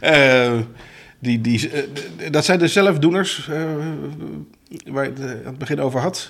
[0.00, 0.58] eh,
[1.18, 1.82] die, die, eh,
[2.30, 3.64] dat zijn de zelfdoeners eh,
[4.84, 6.28] waar je het eh, aan het begin over had.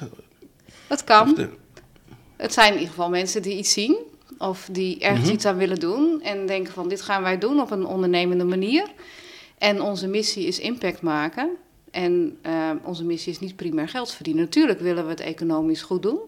[0.86, 1.34] Het Of kan.
[1.34, 1.48] de-
[2.36, 3.96] Het zijn in ieder geval mensen die iets zien
[4.38, 5.34] of die ergens Mhm.
[5.34, 8.86] iets aan willen doen en denken van dit gaan wij doen op een ondernemende manier.
[9.58, 11.50] En onze missie is impact maken.
[11.94, 14.42] En eh, onze missie is niet primair geld verdienen.
[14.42, 16.18] Natuurlijk willen we het economisch goed doen.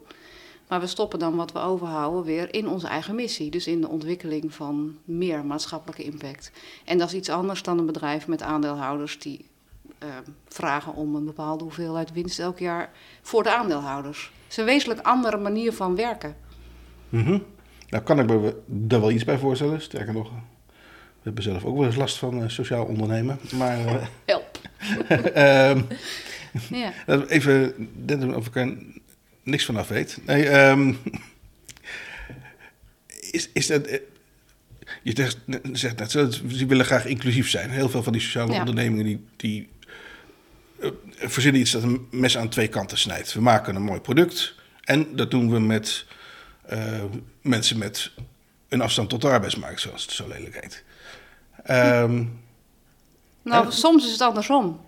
[0.68, 3.50] Maar we stoppen dan wat we overhouden weer in onze eigen missie.
[3.50, 6.52] Dus in de ontwikkeling van meer maatschappelijke impact.
[6.84, 9.44] En dat is iets anders dan een bedrijf met aandeelhouders die
[9.98, 10.08] eh,
[10.48, 12.90] vragen om een bepaalde hoeveelheid winst elk jaar
[13.22, 14.32] voor de aandeelhouders.
[14.42, 16.36] Het is een wezenlijk andere manier van werken.
[17.08, 17.38] Mhm.
[17.88, 19.80] Nou kan ik me daar wel iets bij voorstellen.
[19.80, 23.38] Sterker nog, we hebben zelf ook wel eens last van eh, sociaal ondernemen.
[23.58, 24.45] Maar Help.
[25.34, 25.82] ehm,
[26.70, 26.92] Ja.
[27.28, 28.72] even of ik er
[29.42, 30.18] niks vanaf weet.
[30.26, 30.94] Nee, ehm,
[33.30, 33.86] is, is dat...
[33.86, 33.98] eh,
[35.02, 35.36] Je zegt,
[35.72, 37.70] zegt net, ze willen graag inclusief zijn.
[37.70, 38.58] Heel veel van die sociale Ja.
[38.58, 39.68] ondernemingen die, die
[40.80, 43.32] eh, verzinnen iets dat een mes aan twee kanten snijdt.
[43.32, 46.06] We maken een mooi product en dat doen we met
[46.66, 47.02] eh,
[47.42, 48.10] mensen met
[48.68, 50.84] een afstand tot de arbeidsmarkt, zoals het zo lelijk heet.
[51.64, 52.24] Ehm,
[53.48, 54.80] Nou, soms is het andersom.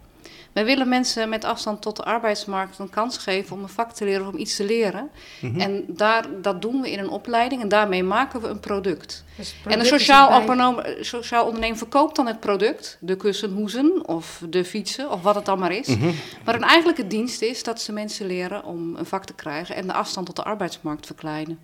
[0.52, 4.04] Wij willen mensen met afstand tot de arbeidsmarkt een kans geven om een vak te
[4.04, 5.10] leren of om iets te leren.
[5.40, 5.60] Mhm.
[5.60, 9.24] En daar, dat doen we in een opleiding en daarmee maken we een product.
[9.36, 14.64] Dus En een sociaal, eh, sociaal ondernemer verkoopt dan het product, de kussenhoezen of de
[14.64, 15.86] fietsen of wat het dan maar is.
[15.86, 16.10] Mhm.
[16.44, 19.86] Maar een eigenlijke dienst is dat ze mensen leren om een vak te krijgen en
[19.86, 21.58] de afstand tot de arbeidsmarkt verkleinen.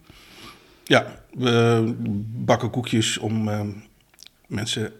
[0.84, 1.94] Ja, we
[2.44, 3.60] bakken koekjes om eh,
[4.46, 4.92] mensen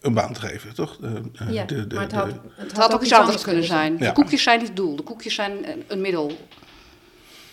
[0.00, 0.98] een baan te geven, toch?
[1.02, 3.92] Eh, eh, Ja, de- de- maar het had, Het had ook iets anders kunnen zijn.
[3.98, 4.06] Ja.
[4.06, 6.32] De koekjes zijn niet het doel, de koekjes zijn een, een middel.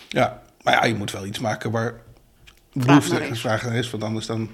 [0.10, 1.94] Ja, maar ja, je moet wel iets maken waar
[2.74, 3.40] behoefte is.
[3.40, 4.50] vraag naar is, want anders dan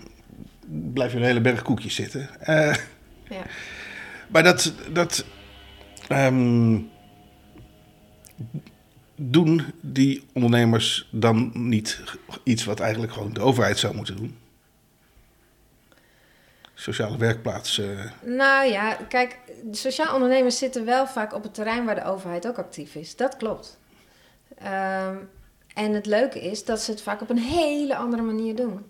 [0.94, 2.30] blijf je een hele berg koekjes zitten.
[2.40, 2.76] Eh,
[3.30, 3.42] Ja.
[4.30, 5.26] maar dat, dat
[6.08, 6.78] ehm,
[9.16, 12.02] doen die ondernemers dan niet
[12.44, 14.38] iets wat eigenlijk gewoon de overheid zou moeten doen?
[16.82, 17.78] Sociale werkplaats.
[17.80, 19.38] eh, Nou ja, kijk,
[19.72, 23.16] sociaal ondernemers zitten wel vaak op het terrein waar de overheid ook actief is.
[23.16, 23.78] Dat klopt.
[24.58, 25.16] Ehm,
[25.74, 28.86] en het leuke is dat ze het vaak op een hele andere manier doen.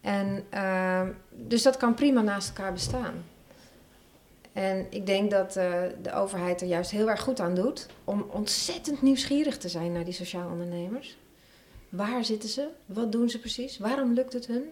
[0.00, 3.24] En ehm, dus dat kan prima naast elkaar bestaan.
[4.52, 5.72] En ik denk dat eh,
[6.02, 10.04] de overheid er juist heel erg goed aan doet om ontzettend nieuwsgierig te zijn naar
[10.04, 11.16] die sociaal ondernemers.
[11.88, 12.68] Waar zitten ze?
[12.86, 13.78] Wat doen ze precies?
[13.78, 14.68] Waarom lukt het hun?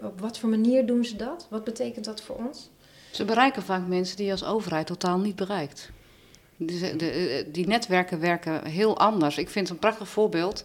[0.00, 1.46] Op wat voor manier doen ze dat?
[1.50, 2.70] Wat betekent dat voor ons?
[3.10, 5.90] Ze bereiken vaak mensen die je als overheid totaal niet bereikt.
[6.56, 9.38] Dus, eh, de, eh, die netwerken werken heel anders.
[9.38, 10.64] Ik vind een prachtig voorbeeld.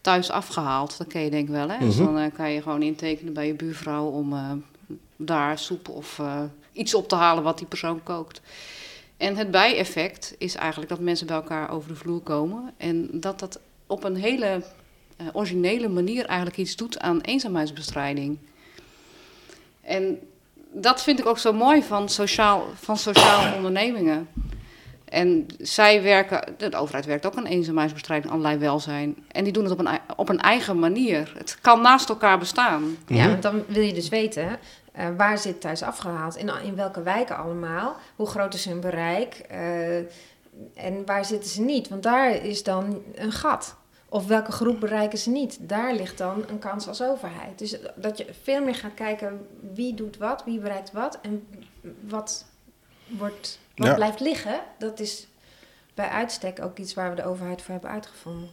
[0.00, 1.68] Thuis afgehaald, dat ken je denk ik wel.
[1.68, 1.78] Hè?
[1.78, 2.04] Dus Mhm.
[2.04, 4.50] dan eh, kan je gewoon intekenen bij je buurvrouw om eh,
[5.16, 8.40] daar soep of eh, iets op te halen wat die persoon kookt.
[9.16, 12.72] En het bijeffect is eigenlijk dat mensen bij elkaar over de vloer komen.
[12.76, 14.62] En dat dat op een hele
[15.32, 18.38] originele manier eigenlijk iets doet aan eenzaamheidsbestrijding.
[19.80, 20.18] En
[20.72, 24.28] dat vind ik ook zo mooi van sociaal, van sociaal ondernemingen.
[25.04, 29.16] En zij werken, de overheid werkt ook aan eenzaamheidsbestrijding, allerlei welzijn.
[29.28, 31.32] En die doen het op een, op een eigen manier.
[31.36, 32.96] Het kan naast elkaar bestaan.
[33.06, 33.28] Ja, Mhm.
[33.28, 34.58] want dan wil je dus weten
[34.92, 39.34] eh, waar zit thuis afgehaald, in, in welke wijken allemaal, hoe groot is hun bereik
[39.34, 39.96] eh,
[40.74, 41.88] en waar zitten ze niet.
[41.88, 43.76] Want daar is dan een gat.
[44.12, 45.58] Of welke groep bereiken ze niet?
[45.60, 47.58] Daar ligt dan een kans als overheid.
[47.58, 51.46] Dus dat je veel meer gaat kijken wie doet wat, wie bereikt wat en
[52.00, 52.44] wat,
[53.06, 53.94] wordt, wat Ja.
[53.94, 54.60] blijft liggen.
[54.78, 55.26] Dat is
[55.94, 58.50] bij uitstek ook iets waar we de overheid voor hebben uitgevonden.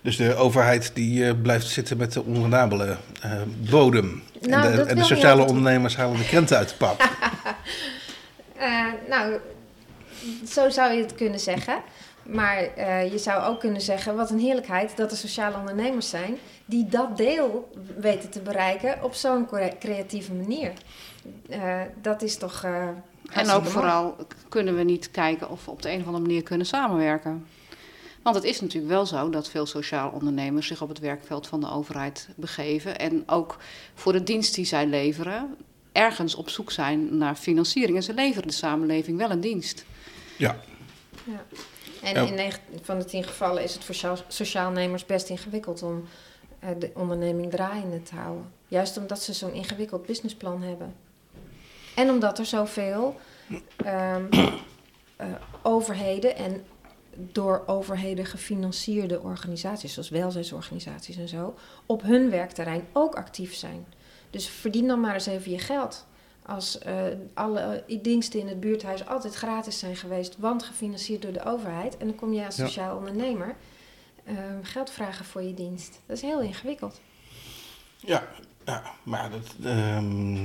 [0.00, 4.22] Dus de overheid die eh, blijft zitten met de onrendabele eh, bodem.
[4.40, 7.02] Nou, en de, en de sociale ondernemers halen de krenten uit de pap.
[8.56, 9.38] Eh, nou,
[10.48, 11.82] zo zou je het kunnen zeggen.
[12.26, 16.36] Maar eh, je zou ook kunnen zeggen, wat een heerlijkheid dat er sociale ondernemers zijn
[16.64, 20.72] die dat deel weten te bereiken op zo'n cre- creatieve manier.
[21.48, 22.62] Eh, dat is toch.
[22.64, 22.88] eh,
[23.30, 24.16] En ook vooral
[24.48, 27.46] kunnen we niet kijken of we op de een of andere manier kunnen samenwerken.
[28.22, 31.60] Want het is natuurlijk wel zo dat veel sociaal ondernemers zich op het werkveld van
[31.60, 32.98] de overheid begeven.
[32.98, 33.56] En ook
[33.94, 35.56] voor de dienst die zij leveren,
[35.92, 37.96] ergens op zoek zijn naar financiering.
[37.96, 39.84] En ze leveren de samenleving wel een dienst.
[40.36, 40.56] Ja,
[41.24, 41.42] Ja.
[42.04, 42.26] En Ja.
[42.28, 46.04] in 9 van de 10 gevallen is het voor sociaal- sociaalnemers best ingewikkeld om
[46.58, 48.52] eh, de onderneming draaiende te houden.
[48.68, 50.94] Juist omdat ze zo'n ingewikkeld businessplan hebben.
[51.96, 53.16] En omdat er zoveel
[53.76, 54.16] eh,
[55.62, 56.64] overheden en
[57.14, 61.54] door overheden gefinancierde organisaties, zoals welzijnsorganisaties en zo,
[61.86, 63.86] op hun werkterrein ook actief zijn.
[64.30, 66.06] Dus verdien dan maar eens even je geld.
[66.46, 66.94] Als eh,
[67.34, 72.06] alle diensten in het buurthuis altijd gratis zijn geweest, want gefinancierd door de overheid, en
[72.06, 72.66] dan kom je als Ja.
[72.66, 73.54] sociaal ondernemer
[74.24, 76.00] ehm, geld vragen voor je dienst.
[76.06, 77.00] Dat is heel ingewikkeld.
[77.96, 78.28] ja,
[78.64, 80.44] ja maar dat, ehm,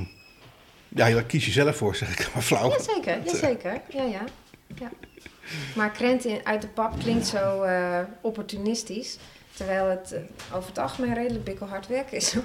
[0.88, 2.70] ja, daar kies je zelf voor, zeg ik maar flauw.
[2.70, 3.82] Jazeker, jazeker.
[3.90, 4.24] Ja, ja.
[4.76, 4.90] ja.
[5.76, 9.18] Maar krenten uit de pap klinkt zo eh, opportunistisch,
[9.60, 12.36] terwijl het eh, over het algemeen redelijk bikkelhard werk is.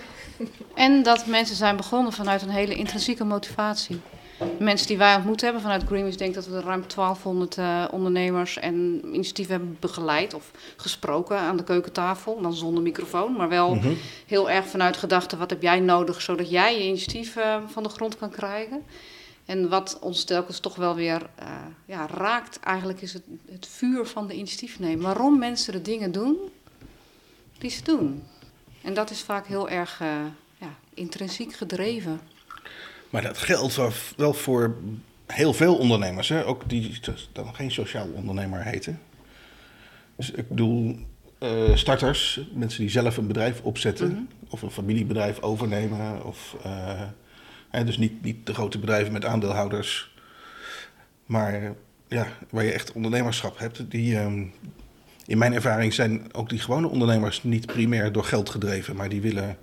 [0.75, 4.01] En dat mensen zijn begonnen vanuit een hele intrinsieke motivatie.
[4.39, 8.59] De mensen die wij ontmoet hebben vanuit Greenwich, denk dat we ruim 1200 eh, ondernemers
[8.59, 12.41] en initiatieven hebben begeleid of gesproken aan de keukentafel.
[12.43, 13.93] Dan zonder microfoon, maar wel Mhm.
[14.27, 17.89] heel erg vanuit gedachte: wat heb jij nodig zodat jij je initiatief eh, van de
[17.89, 18.83] grond kan krijgen?
[19.45, 21.47] En wat ons telkens toch wel weer eh,
[21.87, 25.03] ja, raakt, eigenlijk is het, het vuur van de initiatiefnemer.
[25.05, 26.37] Waarom mensen de dingen doen
[27.65, 28.23] die ze doen.
[28.83, 30.09] En dat is vaak heel erg eh,
[30.59, 32.21] ja, intrinsiek gedreven.
[33.11, 34.77] Maar dat geldt wel, wel voor
[35.27, 36.47] heel veel ondernemers, hè?
[36.47, 37.01] ook die
[37.33, 39.01] dan geen sociaal ondernemer heten.
[40.17, 40.99] Dus ik bedoel,
[41.39, 44.23] eh, starters, mensen die zelf een bedrijf opzetten, Mhm.
[44.49, 47.03] of een familiebedrijf overnemen, of, eh,
[47.71, 50.15] hè, dus niet, niet de grote bedrijven met aandeelhouders.
[51.27, 51.75] Maar
[52.09, 54.45] ja, waar je echt ondernemerschap hebt, die, ehm,
[55.27, 59.21] in mijn ervaring zijn ook die gewone ondernemers niet primair door geld gedreven, maar die
[59.21, 59.57] willen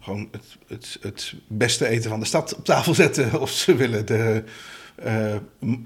[0.00, 3.40] gewoon het, het, het beste eten van de stad op tafel zetten.
[3.40, 4.42] Of ze willen de
[4.94, 5.34] eh,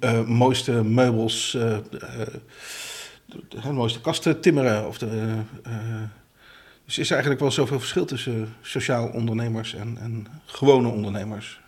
[0.01, 1.83] eh, mooiste meubels, eh, eh,
[3.27, 4.87] de, de mooiste kasten timmeren.
[4.87, 5.37] Of de,
[6.85, 11.61] dus is er eigenlijk wel zoveel verschil tussen sociaal ondernemers en, en gewone ondernemers?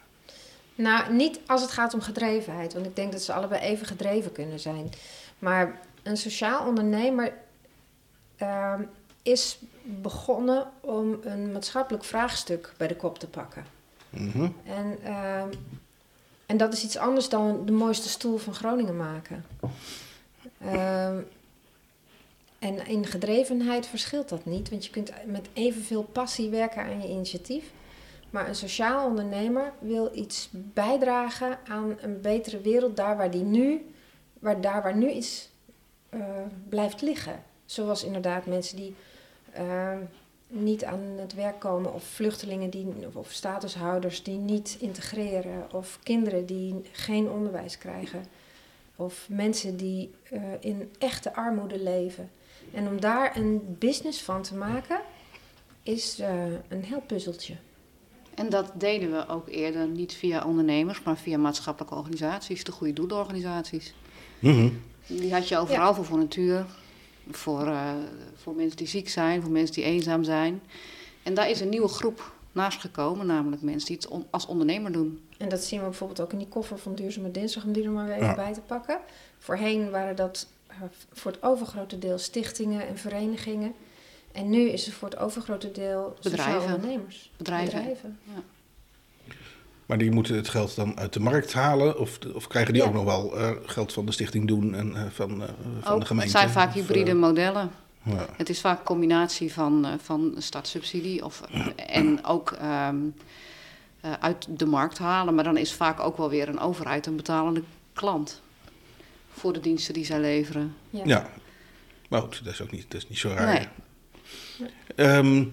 [0.74, 4.32] Nou, niet als het gaat om gedrevenheid, want ik denk dat ze allebei even gedreven
[4.32, 4.90] kunnen zijn.
[5.38, 7.32] Maar een sociaal ondernemer
[8.36, 8.82] ehm,
[9.22, 13.64] is begonnen om een maatschappelijk vraagstuk bij de kop te pakken.
[14.10, 14.48] Mhm.
[14.66, 15.48] En, ehm,
[16.46, 19.44] en dat is iets anders dan de mooiste stoel van Groningen maken.
[20.58, 21.20] Ehm,
[22.58, 27.08] en in gedrevenheid verschilt dat niet, want je kunt met evenveel passie werken aan je
[27.08, 27.64] initiatief.
[28.30, 33.92] Maar een sociaal ondernemer wil iets bijdragen aan een betere wereld, daar waar, die nu,
[34.38, 35.48] waar, daar waar nu iets
[36.12, 36.20] eh,
[36.68, 37.42] blijft liggen.
[37.64, 38.94] Zoals inderdaad mensen die
[39.52, 39.96] eh,
[40.52, 46.46] niet aan het werk komen, of vluchtelingen die, of, statushouders die niet integreren, of kinderen
[46.46, 48.24] die geen onderwijs krijgen,
[48.96, 52.30] of mensen die eh, in echte armoede leven.
[52.72, 55.00] En om daar een business van te maken,
[55.82, 57.54] is eh, een heel puzzeltje.
[58.34, 62.92] En dat deden we ook eerder niet via ondernemers, maar via maatschappelijke organisaties, de goede
[62.92, 63.94] doelorganisaties.
[64.38, 64.68] Mhm.
[65.06, 66.66] Die had je overal voor, voor natuur,
[67.30, 67.90] voor, eh,
[68.34, 70.62] voor mensen die ziek zijn, voor mensen die eenzaam zijn.
[71.22, 74.92] En daar is een nieuwe groep naast gekomen, namelijk mensen die het on- als ondernemer
[74.92, 75.20] doen.
[75.38, 77.90] En dat zien we bijvoorbeeld ook in die koffer van Duurzame Dinsdag, om die er
[77.90, 78.34] maar weer even Ja.
[78.34, 78.98] bij te pakken.
[79.38, 80.76] Voorheen waren dat eh,
[81.12, 83.74] voor het overgrote deel stichtingen en verenigingen.
[84.32, 86.74] En nu is het voor het overgrote deel sociaal Bedrijven.
[86.74, 87.30] ondernemers.
[87.36, 87.96] Bedrijven.
[89.86, 91.98] Maar die moeten het geld dan uit de markt halen?
[91.98, 92.88] Of, of krijgen die Ja.
[92.88, 95.48] ook nog wel eh, geld van de stichting doen en eh, van, eh,
[95.80, 96.30] van Ook, de gemeente?
[96.32, 97.70] het zijn vaak Of, hybride modellen.
[98.02, 98.26] ja.
[98.36, 101.40] Het is vaak een combinatie van, eh, van startsubsidie of,
[101.76, 102.96] en ook ehm,
[104.00, 105.34] eh, uit de markt halen.
[105.34, 108.40] Maar dan is vaak ook wel weer een overheid een betalende klant
[109.32, 110.74] voor de diensten die zij leveren.
[110.90, 111.02] Ja.
[111.04, 111.30] Ja,
[112.08, 113.68] maar goed, dat is ook niet, dat is niet zo raar.
[114.58, 114.68] Nee.
[114.96, 115.44] Ehm,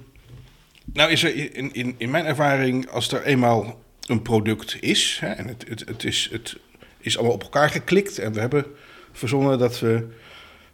[0.93, 5.27] nou is er in, in, in mijn ervaring, als er eenmaal een product is, hè,
[5.27, 6.57] en het, het, het, is, het
[6.99, 8.65] is allemaal op elkaar geklikt en we hebben
[9.11, 10.07] verzonnen dat we,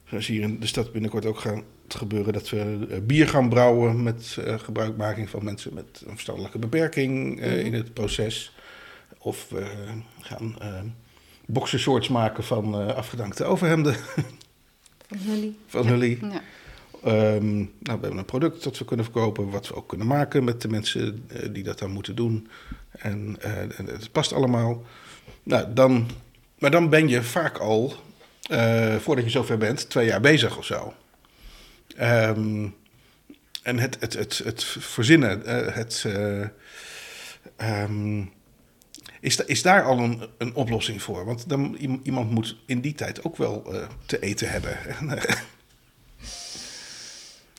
[0.10, 4.04] zoals hier in de stad binnenkort ook gaat gebeuren, dat we eh, bier gaan brouwen
[4.04, 8.54] met eh, gebruikmaking van mensen met een verstandelijke beperking eh, in het proces.
[9.18, 9.66] Of we
[10.22, 10.80] gaan eh
[11.48, 13.96] boxershorts maken van afgedankte overhemden
[15.08, 15.58] Van jullie.
[15.68, 16.18] van Hully.
[16.22, 16.42] Ja.
[17.06, 20.44] Ehm, nou, we hebben een product dat we kunnen verkopen, wat we ook kunnen maken
[20.44, 22.48] met de mensen eh, die dat dan moeten doen.
[22.92, 24.84] En, eh, en het past allemaal.
[25.44, 26.10] Nou, dan,
[26.60, 27.94] maar dan ben je vaak al,
[28.50, 30.94] eh, voordat je zover bent, twee jaar bezig of zo.
[31.96, 32.68] Ehm,
[33.64, 34.14] en het, het,
[34.44, 35.42] het, verzinnen,
[35.74, 36.42] het, eh,
[37.56, 38.24] ehm,
[39.20, 41.26] is, is daar al een, een oplossing voor?
[41.26, 43.74] Want dan, iem- iemand moet in die tijd ook wel
[44.06, 44.78] te eten hebben.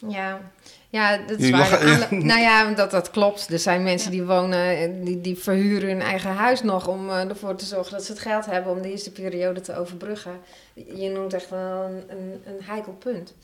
[0.08, 0.40] Ja,
[0.88, 1.78] ja dat is waar.
[1.80, 3.48] aanle- nou ja, dat, dat klopt.
[3.52, 7.28] Er zijn mensen die wonen, eh, die, die verhuren hun eigen huis nog om eh,
[7.28, 10.40] ervoor te zorgen dat ze het geld hebben om de eerste periode te overbruggen.
[10.74, 13.34] Je noemt echt wel een, een, een heikel punt.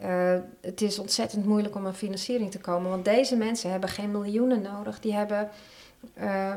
[0.00, 4.10] Eh, het is ontzettend moeilijk om aan financiering te komen, want deze mensen hebben geen
[4.10, 5.00] miljoenen nodig.
[5.00, 5.48] Die hebben
[6.14, 6.54] eh,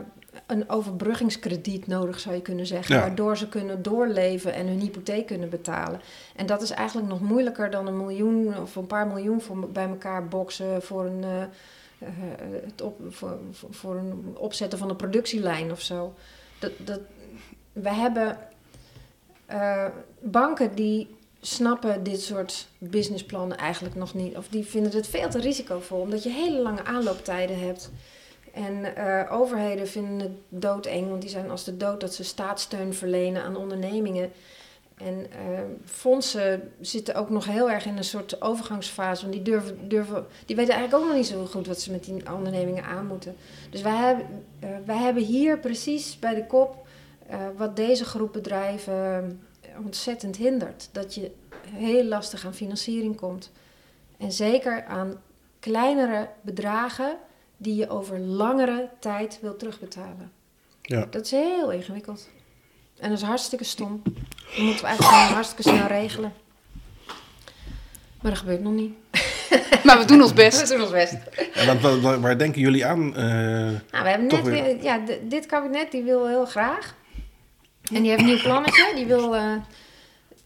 [0.47, 3.01] een overbruggingskrediet nodig, zou je kunnen zeggen, Ja.
[3.01, 6.01] waardoor ze kunnen doorleven en hun hypotheek kunnen betalen.
[6.36, 9.88] En dat is eigenlijk nog moeilijker dan een miljoen of een paar miljoen voor, bij
[9.88, 11.41] elkaar boksen voor een, eh,
[11.99, 12.08] eh,
[12.65, 13.38] het op, voor,
[13.69, 16.13] voor- een opzetten van een productielijn of zo.
[16.60, 16.99] Dat, dat,
[17.73, 18.38] we hebben
[20.19, 24.38] banken die snappen dit soort businessplannen eigenlijk nog niet.
[24.38, 27.91] Of die vinden het veel te risicovol, omdat je hele lange aanlooptijden hebt.
[28.54, 32.94] En eh, overheden vinden het doodeng, want die zijn als de dood dat ze staatssteun
[32.94, 34.32] verlenen aan ondernemingen.
[34.98, 39.21] En eh, fondsen zitten ook nog heel erg in een soort overgangsfase.
[39.21, 42.04] Want die, durven, durven, die weten eigenlijk ook nog niet zo goed wat ze met
[42.04, 43.36] die ondernemingen aan moeten.
[43.69, 46.80] Dus wij hebben, eh, wij hebben hier precies bij de kop
[47.58, 49.42] wat deze groep bedrijven
[49.84, 50.90] ontzettend hindert.
[50.92, 51.32] Dat je
[51.67, 53.52] heel lastig aan financiering komt.
[54.17, 55.21] En zeker aan
[55.60, 57.17] kleinere bedragen
[57.62, 60.32] die je over langere tijd wil terugbetalen.
[60.82, 61.06] Ja.
[61.10, 62.30] Dat is heel ingewikkeld.
[63.00, 64.02] En dat is hartstikke stom.
[64.04, 64.14] Dat
[64.58, 66.34] moeten we eigenlijk gewoon hartstikke snel regelen.
[68.22, 68.94] Maar dat gebeurt nog niet.
[69.84, 70.62] Maar we doen ons best.
[70.68, 71.14] We doen ons best.
[71.54, 73.16] En wat, waar, denken jullie aan?
[73.16, 76.96] eh, Nou, we hebben net weer- weer, ja, dit kabinet die wil heel graag
[77.94, 78.92] En die heeft een nieuw plannetje.
[78.96, 79.36] Die wil.
[79.36, 79.54] eh,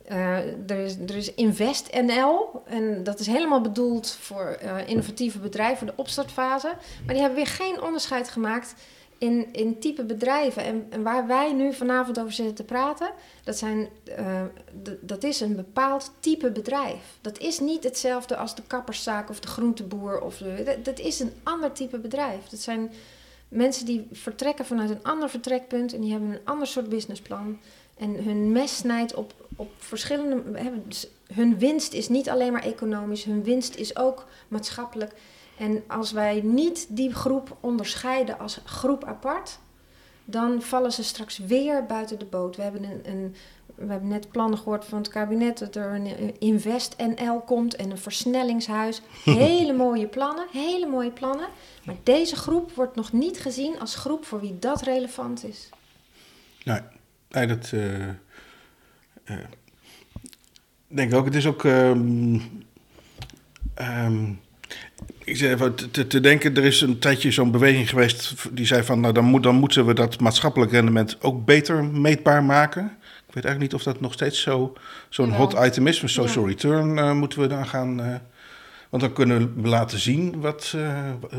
[0.08, 0.38] eh,
[0.70, 2.62] er, is, er is Invest NL.
[2.66, 6.68] En dat is helemaal bedoeld voor eh, innovatieve bedrijven, voor de opstartfase.
[7.06, 8.76] Maar die hebben weer geen onderscheid gemaakt
[9.18, 10.64] in, in type bedrijven.
[10.64, 13.12] En, en waar wij nu vanavond over zitten te praten,
[13.44, 14.42] dat, zijn, eh,
[15.02, 17.18] dat is een bepaald type bedrijf.
[17.22, 20.22] Dat is niet hetzelfde als de kapperszaak of de groenteboer.
[20.22, 20.42] Of
[20.84, 22.48] dat is een ander type bedrijf.
[22.48, 22.92] Dat zijn
[23.48, 27.60] mensen die vertrekken vanuit een ander vertrekpunt en die hebben een ander soort businessplan.
[27.98, 30.60] En hun mes snijdt op, op verschillende.
[30.60, 35.14] hè, dus Hun winst is niet alleen maar economisch, hun winst is ook maatschappelijk.
[35.58, 39.60] En als wij niet die groep onderscheiden als groep apart,
[40.26, 42.56] dan vallen ze straks weer buiten de boot.
[42.56, 43.36] We hebben, een, een,
[43.76, 47.92] we hebben net plannen gehoord van het kabinet dat er een Invest NL komt en
[47.92, 49.02] een versnellingshuis.
[49.24, 51.48] Hele mooie plannen, hele mooie plannen.
[51.86, 55.70] Maar deze groep wordt nog niet gezien als groep voor wie dat relevant is.
[56.64, 56.80] Nee,
[57.30, 58.08] nee dat eh,
[59.24, 59.46] eh,
[60.88, 61.26] denk ik ook.
[61.26, 61.66] Het is ook.
[61.66, 62.40] ehm,
[63.74, 64.24] ehm,
[65.24, 68.84] ik zeg even te- te, denken, er is een tijdje zo'n beweging geweest die zei
[68.84, 72.84] van, nou dan, moet, dan moeten we dat maatschappelijk rendement ook beter meetbaar maken.
[73.28, 74.74] Ik weet eigenlijk niet of dat nog steeds zo,
[75.10, 76.00] zo'n hot item is.
[76.00, 76.50] Van social Ja.
[76.50, 78.22] return eh, moeten we dan gaan,
[78.90, 80.76] want dan kunnen we laten zien wat,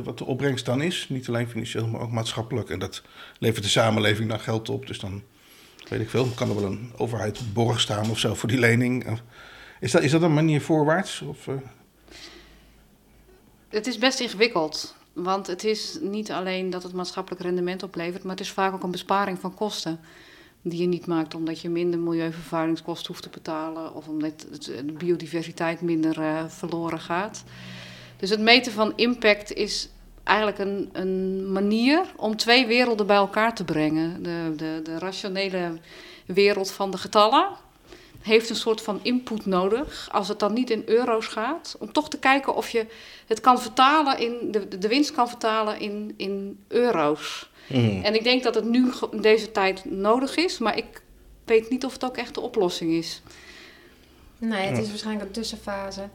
[0.05, 1.07] wat de opbrengst dan is.
[1.09, 2.71] Niet alleen financieel, maar ook maatschappelijk.
[2.71, 3.03] En dat
[3.39, 4.87] levert de samenleving dan geld op.
[4.87, 5.23] Dus dan,
[5.89, 9.21] weet ik veel, kan er wel een overheid borg staan of zo voor die lening.
[9.81, 11.21] Is dat, is dat een manier voorwaarts?
[11.21, 11.55] Of, eh?
[13.69, 14.95] Het is best ingewikkeld.
[15.13, 18.83] Want het is niet alleen dat het maatschappelijk rendement oplevert, maar het is vaak ook
[18.83, 20.01] een besparing van kosten.
[20.63, 25.81] Die je niet maakt omdat je minder milieuvervuilingskosten hoeft te betalen of omdat de biodiversiteit
[25.81, 27.45] minder eh, verloren gaat.
[28.17, 29.89] Dus het meten van impact is
[30.27, 34.23] eigenlijk een, een manier om twee werelden bij elkaar te brengen.
[34.23, 35.79] De, de, de rationele
[36.27, 37.49] wereld van de getallen
[38.21, 42.09] heeft een soort van input nodig, als het dan niet in euro's gaat, om toch
[42.09, 42.87] te kijken of je
[43.27, 47.51] het kan vertalen in de, de winst kan vertalen in, in euro's.
[48.03, 51.03] En ik denk dat het nu in deze tijd nodig is, maar ik
[51.45, 53.23] weet niet of het ook echt de oplossing is.
[54.39, 56.09] Nee, het is waarschijnlijk een tussenfase.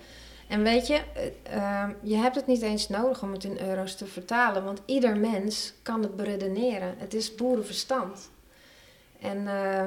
[0.51, 3.95] En weet je, eh, ehm, je hebt het niet eens nodig om het in euro's
[3.95, 6.95] te vertalen, want ieder mens kan het beredeneren.
[6.97, 8.29] Het is boerenverstand.
[9.21, 9.83] En eh,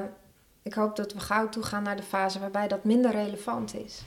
[0.63, 4.01] ik hoop dat we gauw toe gaan naar de fase waarbij dat minder relevant is.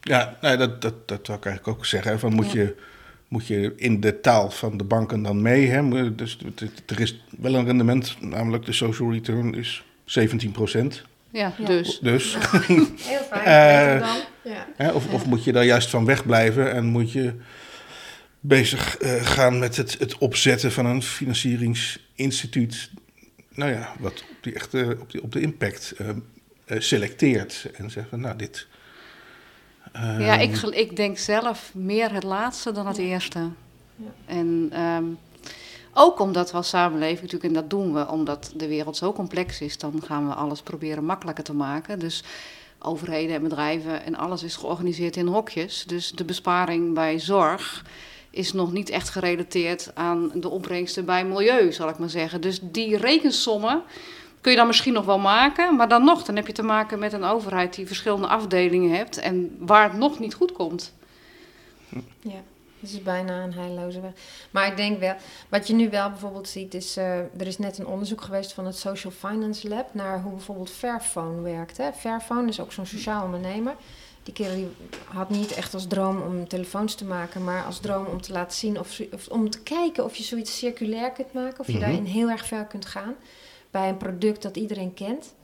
[0.00, 2.18] Ja, nee, dat, dat, dat wil ik eigenlijk ook zeggen.
[2.18, 2.60] Van moet, Ja.
[2.60, 2.76] je,
[3.28, 5.66] moet je in de taal van de banken dan mee?
[5.68, 6.14] Hè?
[6.14, 6.38] Dus
[6.86, 11.02] er is wel een rendement, namelijk de social return is 17 procent.
[11.30, 11.66] Ja, Ja.
[11.66, 11.98] dus.
[11.98, 12.34] Dus,
[12.66, 14.16] Heel fijn, dan.
[14.46, 14.66] Ja.
[14.76, 17.34] hè, of, of moet je daar juist van wegblijven en moet je
[18.40, 22.90] bezig eh, gaan met het, het opzetten van een financieringsinstituut.
[23.54, 26.08] Nou ja, wat op, die echte, op, die, op de impact eh,
[26.64, 28.66] eh, selecteert en zegt van nou dit.
[29.92, 33.38] Ja, ehm, ik, ik denk zelf meer het laatste dan het eerste.
[33.96, 34.12] Ja.
[34.26, 35.04] En ehm,
[35.92, 39.60] ook omdat we als samenleving natuurlijk, en dat doen we omdat de wereld zo complex
[39.60, 41.98] is, dan gaan we alles proberen makkelijker te maken.
[41.98, 42.24] Dus
[42.78, 45.84] overheden en bedrijven en alles is georganiseerd in hokjes.
[45.84, 47.84] Dus de besparing bij zorg
[48.30, 52.40] is nog niet echt gerelateerd aan de opbrengsten bij milieu, zal ik maar zeggen.
[52.40, 53.82] Dus die rekensommen
[54.40, 56.98] kun je dan misschien nog wel maken, maar dan nog, dan heb je te maken
[56.98, 60.92] met een overheid die verschillende afdelingen hebt en waar het nog niet goed komt.
[62.20, 62.42] Ja,
[62.80, 64.10] het is bijna een heilloze weg.
[64.50, 65.14] Maar ik denk wel,
[65.48, 68.66] wat je nu wel bijvoorbeeld ziet, is eh, er is net een onderzoek geweest van
[68.66, 71.76] het Social Finance Lab naar hoe bijvoorbeeld Fairphone werkt.
[71.76, 71.92] Hè.
[71.92, 73.74] Fairphone is ook zo'n sociaal ondernemer.
[74.22, 74.68] Die kerel die
[75.04, 78.56] had niet echt als droom om telefoons te maken, maar als droom om te laten
[78.58, 81.80] zien of, of om te kijken of je zoiets circulair kunt maken, of je Mhm.
[81.80, 83.14] daarin heel erg ver kunt gaan
[83.70, 85.34] bij een product dat iedereen kent.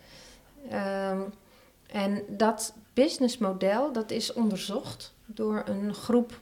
[0.70, 1.20] Ehm,
[1.86, 6.40] en dat businessmodel dat is onderzocht door een groep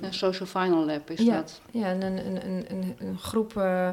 [0.00, 1.34] Een social final lab is Ja.
[1.36, 1.60] dat.
[1.70, 3.88] ja, een, een, een, een, een groep eh,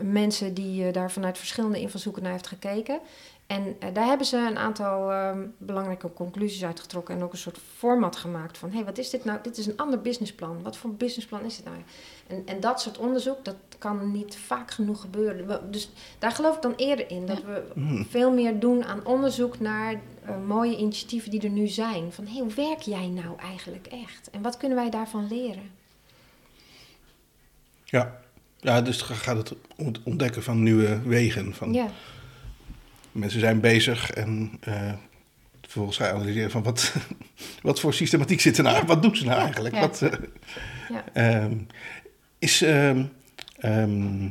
[0.00, 3.00] mensen die eh, daar vanuit verschillende invalshoeken naar heeft gekeken.
[3.46, 7.58] En eh, daar hebben ze een aantal eh, belangrijke conclusies uitgetrokken en ook een soort
[7.76, 9.38] format gemaakt van, hé, hey, wat is dit nou?
[9.42, 10.62] Dit is een ander businessplan.
[10.62, 11.76] Wat voor businessplan is dit nou?
[12.26, 15.46] En, en dat soort onderzoek, dat kan niet vaak genoeg gebeuren.
[15.46, 18.04] We- Dus daar geloof ik dan eerder in, dat we Mhm.
[18.04, 22.12] veel meer doen aan onderzoek naar eh, mooie initiatieven die er nu zijn.
[22.12, 24.30] Van, hé, hey, hoe werk jij nou eigenlijk echt?
[24.30, 25.70] En wat kunnen wij daarvan leren?
[27.84, 28.20] Ja.
[28.60, 31.54] ja, dus ga- gaat het ont- ontdekken van nieuwe wegen.
[31.54, 31.86] Van Ja.
[33.12, 34.92] Mensen zijn bezig en eh,
[35.60, 36.94] vervolgens ga je analyseren van wat,
[37.62, 38.86] wat voor systematiek zit er nou?
[38.86, 39.74] Wat doen ze nou eigenlijk?
[39.74, 39.80] Ja.
[39.80, 40.12] Wat, eh,
[40.88, 41.04] Ja.
[41.12, 41.56] ehm,
[42.38, 43.04] is, ehm,
[43.60, 44.28] ehm,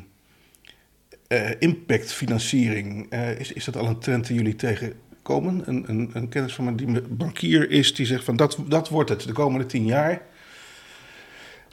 [1.27, 5.61] uh, impactfinanciering, uh, is, is dat al een trend die jullie tegenkomen?
[5.65, 9.09] Een, een, een kennis van me die bankier is, die zegt van dat, dat wordt
[9.09, 10.21] het de komende tien jaar.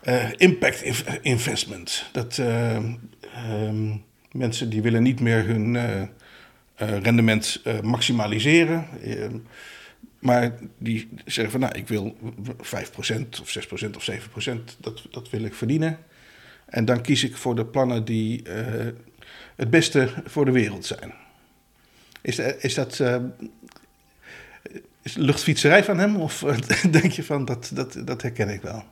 [0.04, 0.82] Uh, impact
[1.22, 2.04] investment.
[2.12, 3.00] Dat um,
[4.32, 5.78] mensen die willen niet meer hun
[6.76, 8.86] rendement maximaliseren.
[9.02, 9.36] Ehm,
[10.18, 12.16] maar die zeggen van nou, ik wil
[12.62, 15.98] 5% of 6% of 7%, dat, dat wil ik verdienen.
[16.66, 18.86] En dan kies ik voor de plannen die uh,
[19.56, 21.14] het beste voor de wereld zijn.
[22.22, 23.16] Is, is dat uh,
[25.02, 26.16] is luchtfietserij van hem?
[26.16, 26.38] Of
[26.90, 28.84] denk je van dat, dat, dat herken ik wel?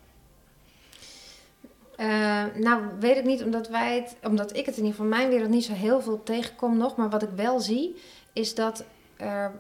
[2.55, 5.51] Nou, weet ik niet, omdat, wij het, omdat ik het in ieder geval mijn wereld
[5.51, 6.97] niet zo heel veel tegenkom nog.
[6.97, 7.97] Maar wat ik wel zie,
[8.33, 8.85] is dat
[9.17, 9.53] er,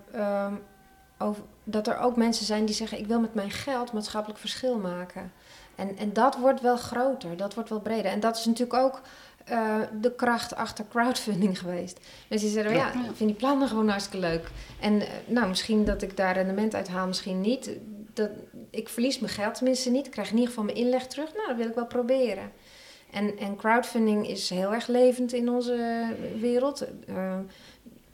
[1.18, 4.78] over, dat er ook mensen zijn die zeggen: Ik wil met mijn geld maatschappelijk verschil
[4.78, 5.32] maken.
[5.76, 8.10] En, en dat wordt wel groter, dat wordt wel breder.
[8.10, 9.00] En dat is natuurlijk ook
[9.50, 12.00] uh, de kracht achter crowdfunding geweest.
[12.28, 14.50] Mensen die zeggen, ja, ja, ik vind die plannen gewoon hartstikke leuk.
[14.80, 17.70] En uh, nou, misschien dat ik daar rendement uit haal, misschien niet.
[18.12, 18.30] Dat,
[18.70, 20.06] ik verlies mijn geld tenminste niet.
[20.06, 21.34] Ik krijg in ieder geval mijn inleg terug.
[21.34, 22.52] Nou, dat wil ik wel proberen.
[23.10, 26.06] En, en crowdfunding is heel erg levend in onze
[26.40, 26.86] wereld.
[27.08, 27.36] Uh,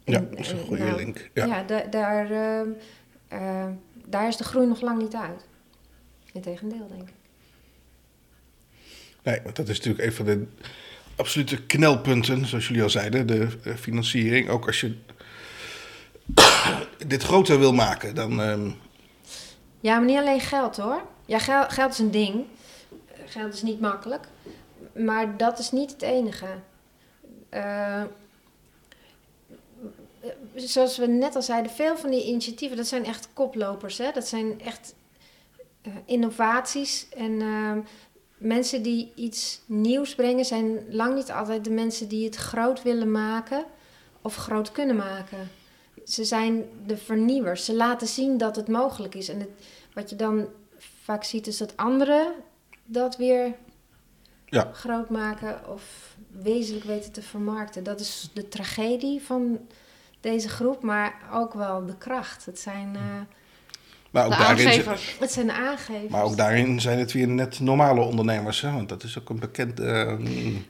[0.04, 1.30] ja, dat is een goede nou, link.
[1.34, 2.28] Ja, ja da daar,
[4.06, 5.46] daar is de groei nog lang niet uit.
[6.32, 7.19] Integendeel, denk ik.
[9.22, 10.46] Nee, want dat is natuurlijk een van de
[11.16, 13.48] absolute knelpunten, zoals jullie al zeiden, de
[13.78, 14.48] financiering.
[14.48, 14.96] Ook als je
[17.06, 18.40] dit groter wil maken, dan.
[18.40, 18.74] Um...
[19.80, 21.02] Ja, maar niet alleen geld hoor.
[21.26, 22.44] Ja, geld, geld is een ding.
[23.26, 24.26] Geld is niet makkelijk.
[24.94, 26.46] Maar dat is niet het enige.
[27.50, 28.02] Uh,
[30.54, 33.98] zoals we net al zeiden, veel van die initiatieven, dat zijn echt koplopers.
[33.98, 34.10] Hè?
[34.12, 34.94] Dat zijn echt
[35.82, 37.06] uh, innovaties.
[37.16, 37.76] En uh,
[38.41, 43.11] mensen die iets nieuws brengen zijn lang niet altijd de mensen die het groot willen
[43.11, 43.64] maken
[44.22, 45.51] of groot kunnen maken.
[46.05, 47.64] Ze zijn de vernieuwers.
[47.64, 49.28] Ze laten zien dat het mogelijk is.
[49.28, 49.49] En het,
[49.95, 52.32] wat je dan vaak ziet is dat anderen
[52.84, 53.55] dat weer
[54.47, 54.70] ja.
[54.72, 57.84] groot maken of wezenlijk weten te vermarkten.
[57.84, 59.59] Dat is de tragedie van
[60.20, 62.47] deze groep, maar ook wel de kracht.
[62.47, 62.95] Het zijn.
[62.95, 63.20] Uh,
[64.11, 64.82] maar ook daarin,
[65.18, 66.11] Het zijn de aangevers.
[66.11, 68.72] Maar ook daarin zijn het weer net normale ondernemers, hè?
[68.72, 69.80] want dat is ook een bekend...
[69.80, 70.12] Uh,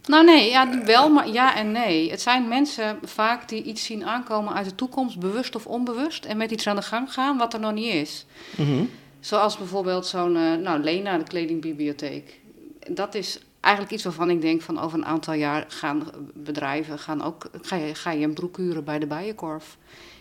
[0.06, 2.10] nou nee, ja, wel, maar ja en nee.
[2.10, 6.36] Het zijn mensen vaak die iets zien aankomen uit de toekomst, bewust of onbewust, en
[6.36, 8.26] met iets aan de gang gaan wat er nog niet is.
[8.56, 12.40] Mm Zoals bijvoorbeeld zo'n, uh, nou Lena, de kledingbibliotheek.
[12.88, 16.02] Dat is eigenlijk iets waarvan ik denk van over een aantal jaar gaan
[16.34, 19.76] bedrijven gaan ook, ga je, ga je een broek huren bij de Bijenkorf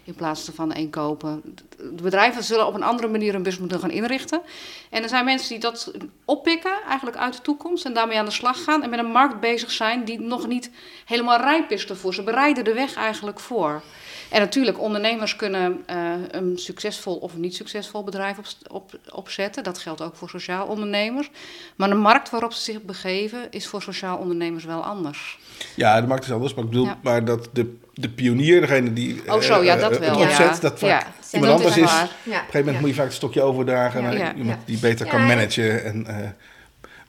[0.09, 1.41] in plaats van één kopen.
[1.77, 4.41] De bedrijven zullen op een andere manier hun bus moeten gaan inrichten.
[4.89, 5.91] En er zijn mensen die dat
[6.25, 9.39] oppikken, eigenlijk uit de toekomst, en daarmee aan de slag gaan en met een markt
[9.39, 10.71] bezig zijn die nog niet
[11.05, 12.13] helemaal rijp is ervoor.
[12.13, 13.81] Ze bereiden de weg eigenlijk voor.
[14.29, 19.63] En natuurlijk, ondernemers kunnen uh, een succesvol of niet succesvol bedrijf op, op, opzetten.
[19.63, 21.29] Dat geldt ook voor sociaal ondernemers.
[21.75, 25.39] Maar de markt waarop ze zich begeven is voor sociaal ondernemers wel anders.
[25.75, 26.53] Ja, de markt is anders.
[26.53, 30.09] Maar ik bedoel, maar dat de, de pionier, degene die oh, zo, ja, dat wel.
[30.09, 30.59] het opzet, ja.
[30.59, 31.07] dat vaak ja.
[31.31, 31.83] iemand anders is.
[31.83, 35.25] Op een gegeven moment moet je vaak het stokje overdragen naar iemand die beter kan
[35.25, 35.83] managen.
[35.83, 36.15] En, uh,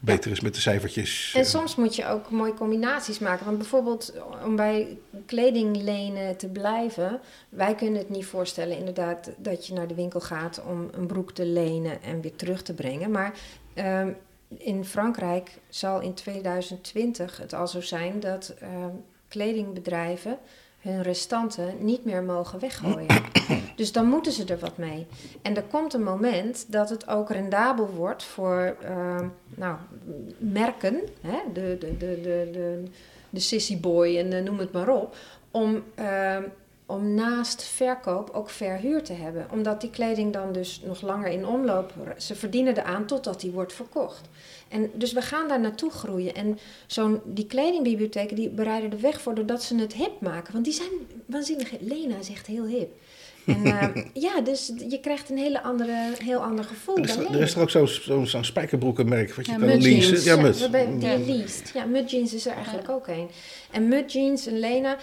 [0.00, 1.32] beter is met de cijfertjes.
[1.36, 3.44] En soms moet je ook mooie combinaties maken.
[3.44, 4.12] Want bijvoorbeeld
[4.44, 9.94] om bij kledinglenen te blijven, wij kunnen het niet voorstellen inderdaad dat je naar de
[9.94, 13.10] winkel gaat om een broek te lenen en weer terug te brengen.
[13.10, 13.32] Maar
[13.74, 14.16] um,
[14.58, 20.38] in Frankrijk zal in 2020 het al zo zijn dat um, kledingbedrijven
[20.80, 23.06] hun restanten niet meer mogen weggooien.
[23.76, 25.06] Dus dan moeten ze er wat mee.
[25.42, 29.20] En er komt een moment dat het ook rendabel wordt voor uh,
[29.54, 29.76] nou,
[30.38, 32.82] merken, hè, de, de, de, de, de,
[33.30, 35.16] de sissy boy en uh, noem het maar op,
[35.50, 36.36] om, uh,
[36.86, 39.46] om naast verkoop ook verhuur te hebben.
[39.52, 43.72] Omdat die kleding dan dus nog langer in omloop, ze verdienen eraan totdat die wordt
[43.72, 44.28] verkocht.
[44.70, 46.34] En dus we gaan daar naartoe groeien.
[46.34, 50.52] En zo'n, die kledingbibliotheken die bereiden de weg voor doordat ze het hip maken.
[50.52, 50.90] Want die zijn
[51.26, 51.70] waanzinnig.
[51.80, 52.90] Lena is echt heel hip.
[53.46, 53.88] En uh,
[54.26, 56.96] ja, dus je krijgt een hele andere, heel ander gevoel.
[56.96, 59.82] Er is, er, er is er ook zo'n zo, zo spijkerbroekenmerk wat je ja, kan
[59.82, 60.22] leasen.
[60.22, 60.58] Ja, mud.
[61.00, 61.70] Ja, die leest.
[61.74, 63.28] Ja, mud jeans is er eigenlijk ook een.
[63.70, 64.96] En mud jeans en Lena,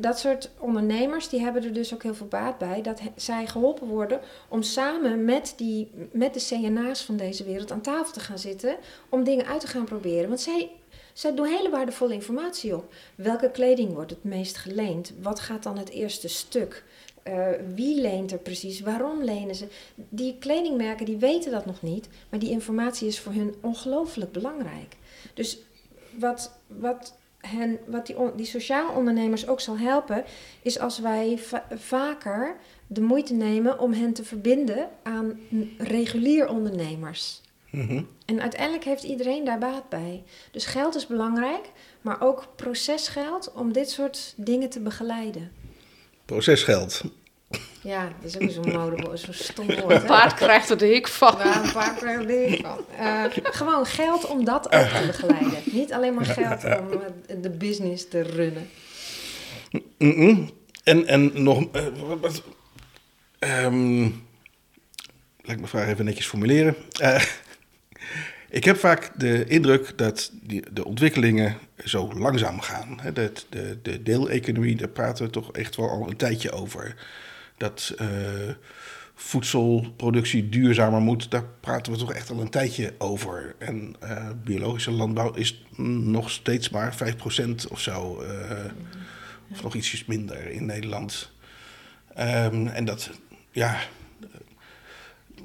[0.00, 3.86] dat soort ondernemers die hebben er dus ook heel veel baat bij dat zij geholpen
[3.86, 8.38] worden om samen met, die, met de CNA's van deze wereld aan tafel te gaan
[8.38, 8.76] zitten
[9.08, 10.28] om dingen uit te gaan proberen.
[10.28, 10.70] Want zij,
[11.12, 12.94] zij doen hele waardevolle informatie op.
[13.14, 15.12] Welke kleding wordt het meest geleend?
[15.22, 16.84] Wat gaat dan het eerste stuk?
[17.28, 18.80] Uh, wie leent er precies?
[18.80, 19.66] Waarom lenen ze?
[19.94, 24.96] Die kledingmerken die weten dat nog niet, maar die informatie is voor hun ongelooflijk belangrijk.
[25.34, 25.58] Dus
[26.18, 27.17] wat, wat
[27.50, 30.24] hen, wat die, on- die sociaal ondernemers ook zal helpen,
[30.62, 35.38] is als wij va- vaker de moeite nemen om hen te verbinden aan
[35.78, 37.40] regulier ondernemers.
[37.70, 38.02] Mhm.
[38.24, 40.22] En uiteindelijk heeft iedereen daar baat bij.
[40.50, 41.70] Dus geld is belangrijk,
[42.00, 45.52] maar ook procesgeld om dit soort dingen te begeleiden.
[46.24, 47.02] Procesgeld.
[47.82, 49.92] Ja, dat is ook zo'n modewoord, zo'n stom woord.
[49.92, 50.06] hè?
[50.06, 51.36] Paard krijgt er de hik van.
[51.36, 52.78] Waar een paar keer denk van.
[52.98, 55.58] Eh, gewoon geld om dat ook te begeleiden.
[55.64, 58.68] Niet alleen maar geld om eh, de business te runnen.
[60.84, 61.64] En, en nog.
[61.72, 62.42] eh, wat, wat,
[63.38, 64.10] ehm, laat
[65.42, 66.76] ik mijn vraag even netjes formuleren.
[67.00, 67.22] Eh,
[68.50, 72.98] ik heb vaak de indruk dat die, de ontwikkelingen zo langzaam gaan.
[73.00, 76.94] Hè, De, de, de deeleconomie, daar praten we toch echt wel al een tijdje over.
[77.58, 78.06] Dat eh,
[79.14, 83.54] voedselproductie duurzamer moet, daar praten we toch echt al een tijdje over.
[83.58, 88.20] En eh, biologische landbouw is nog steeds maar 5% of zo.
[88.20, 88.64] eh,
[89.52, 91.30] of nog ietsjes minder in Nederland.
[92.14, 93.10] Ehm, en dat,
[93.50, 93.78] ja,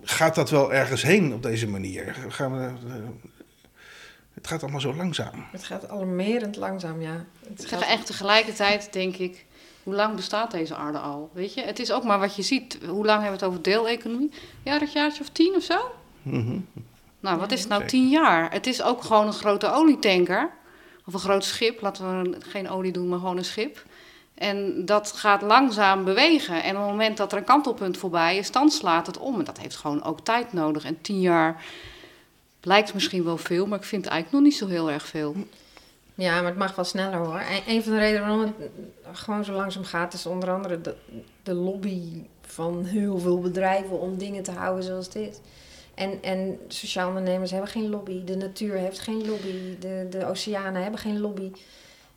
[0.04, 2.16] gaat dat wel ergens heen op deze manier?
[2.30, 2.72] Gaan we,
[4.34, 5.46] het gaat allemaal zo langzaam.
[5.52, 7.26] Het gaat alarmerend langzaam, ja.
[7.48, 9.46] Het gaat- echt tegelijkertijd, denk ik,
[9.84, 11.30] hoe lang bestaat deze aarde al?
[11.34, 12.78] Weet je, het is ook maar wat je ziet.
[12.88, 14.32] Hoe lang hebben we het over deeleconomie?
[14.64, 15.92] Ja, dat jaartje of tien of zo?
[16.22, 16.60] Mhm.
[17.20, 17.98] Nou, wat is het nou zeker.
[17.98, 18.52] tien jaar?
[18.52, 20.52] Het is ook gewoon een grote olietanker.
[21.06, 21.82] Of een groot schip.
[21.82, 23.86] Laten we geen olie doen, maar gewoon een schip.
[24.34, 26.64] En dat gaat langzaam bewegen.
[26.64, 29.40] En op het moment dat er een kantelpunt voorbij is, dan slaat het om.
[29.40, 30.84] En dat heeft gewoon ook tijd nodig.
[30.84, 31.66] En tien jaar
[32.62, 35.36] lijkt misschien wel veel, maar ik vind het eigenlijk nog niet zo heel erg veel.
[36.16, 37.38] Ja, maar het mag wel sneller hoor.
[37.38, 40.80] En een van de redenen waarom het gewoon zo langzaam gaat, is onder andere
[41.44, 42.02] de, lobby
[42.42, 45.42] van heel veel bedrijven om dingen te houden zoals dit.
[45.94, 50.82] En, en sociaal ondernemers hebben geen lobby, de natuur heeft geen lobby, de, de oceanen
[50.82, 51.52] hebben geen lobby.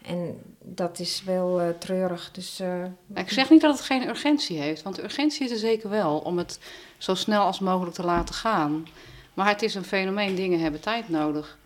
[0.02, 2.30] En dat is wel eh, treurig.
[2.32, 2.84] Dus, eh,
[3.14, 6.18] ik zeg niet dat het geen urgentie heeft, want de urgentie is er zeker wel
[6.18, 6.58] om het
[6.98, 8.86] zo snel als mogelijk te laten gaan.
[9.34, 11.58] Maar het is een fenomeen, dingen hebben tijd nodig.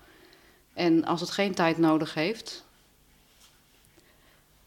[0.81, 2.65] En als het geen tijd nodig heeft.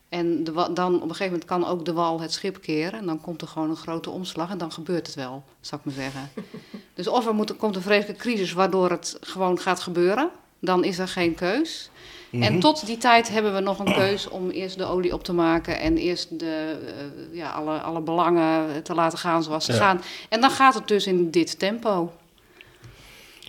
[0.09, 2.99] En de, dan op een gegeven moment kan ook de wal het schip keren.
[2.99, 5.85] En dan komt er gewoon een grote omslag en dan gebeurt het wel, zou ik
[5.85, 6.29] maar zeggen.
[6.93, 10.29] dus of er moet, komt een vreselijke crisis waardoor het gewoon gaat gebeuren.
[10.59, 11.89] Dan is er geen keus.
[12.31, 15.33] En tot die tijd hebben we nog een keus om eerst de olie op te
[15.33, 19.77] maken en eerst de, eh, ja, alle, alle belangen te laten gaan zoals ze Ja.
[19.77, 20.01] gaan.
[20.29, 22.13] En dan gaat het dus in dit tempo.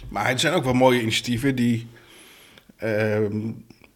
[0.08, 1.88] Maar er zijn ook wel mooie initiatieven die,
[2.76, 3.50] ehm,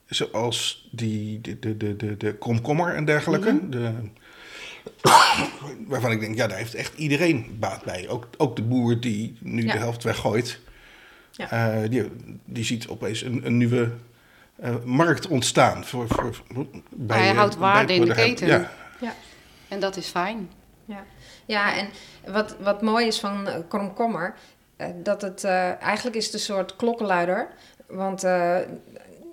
[0.07, 3.93] zoals die, de, de, de, de, de komkommer en dergelijke, de,
[5.87, 8.09] waarvan ik denk, ja, daar heeft echt iedereen baat bij.
[8.09, 9.72] Ook, ook de boer die nu Ja.
[9.72, 10.61] de helft weggooit,
[11.31, 11.51] Ja.
[11.51, 12.05] eh, die,
[12.45, 13.91] die ziet opeens een, een nieuwe
[14.57, 15.85] eh, markt ontstaan.
[15.85, 16.37] Voor, voor,
[16.91, 18.47] bij, Hij eh, houdt waarde bij- in de voor keten.
[19.01, 19.14] Ja,
[19.68, 20.51] En dat is fijn.
[20.85, 21.05] Ja,
[21.47, 21.89] ja en
[22.33, 24.35] wat, wat mooi is van Kromkommer,
[24.76, 27.49] eh, dat het eh, eigenlijk is het een soort klokkenluider.
[27.89, 28.57] Want eh,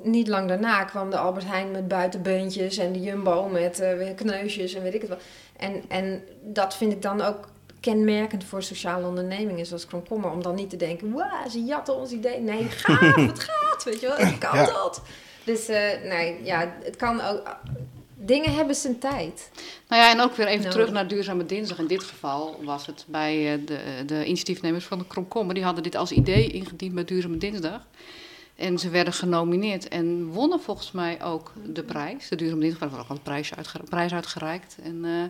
[0.04, 4.14] niet lang daarna kwam de Albert Heijn met buitenbeentjes en de Jumbo met eh, weer
[4.14, 5.20] kneusjes en weet ik het wel.
[5.58, 7.50] En, en dat vind ik dan ook
[7.80, 10.32] kenmerkend voor sociale ondernemingen zoals Kromkommer.
[10.32, 12.40] Om dan niet te denken, wauw, ze jatten ons idee.
[12.40, 14.66] Nee, gaaf, het gaat, weet je wel, het kan Ja.
[14.66, 15.02] dat.
[15.44, 17.58] Dus eh, nee, ja, het kan ook...
[18.18, 19.50] Dingen hebben zijn tijd.
[19.88, 21.80] Nou ja, en ook weer even terug naar Duurzame Dinsdag.
[21.80, 25.56] In dit geval was het bij eh, de, de initiatiefnemers van de Kromkommer.
[25.56, 27.82] Die hadden dit als idee ingediend bij Duurzame Dinsdag.
[28.56, 32.28] En ze werden genomineerd en wonnen volgens mij ook de prijs.
[32.30, 34.78] De Duurzame Dinsdag werd ook al een prijs, uitge- prijs uitgereikt.
[34.84, 35.22] En eh,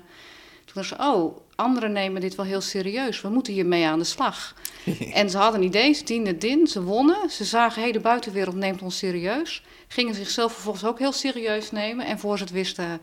[0.66, 3.22] toen dachten ze, oh, anderen nemen dit wel heel serieus.
[3.22, 4.56] We moeten hiermee aan de slag.
[5.14, 7.30] en ze hadden een idee, ze dienden het in, ze wonnen.
[7.30, 9.64] Ze zagen, hé, de buitenwereld neemt ons serieus.
[9.88, 12.06] Gingen zichzelf vervolgens ook heel serieus nemen.
[12.06, 13.02] En voor ze het wisten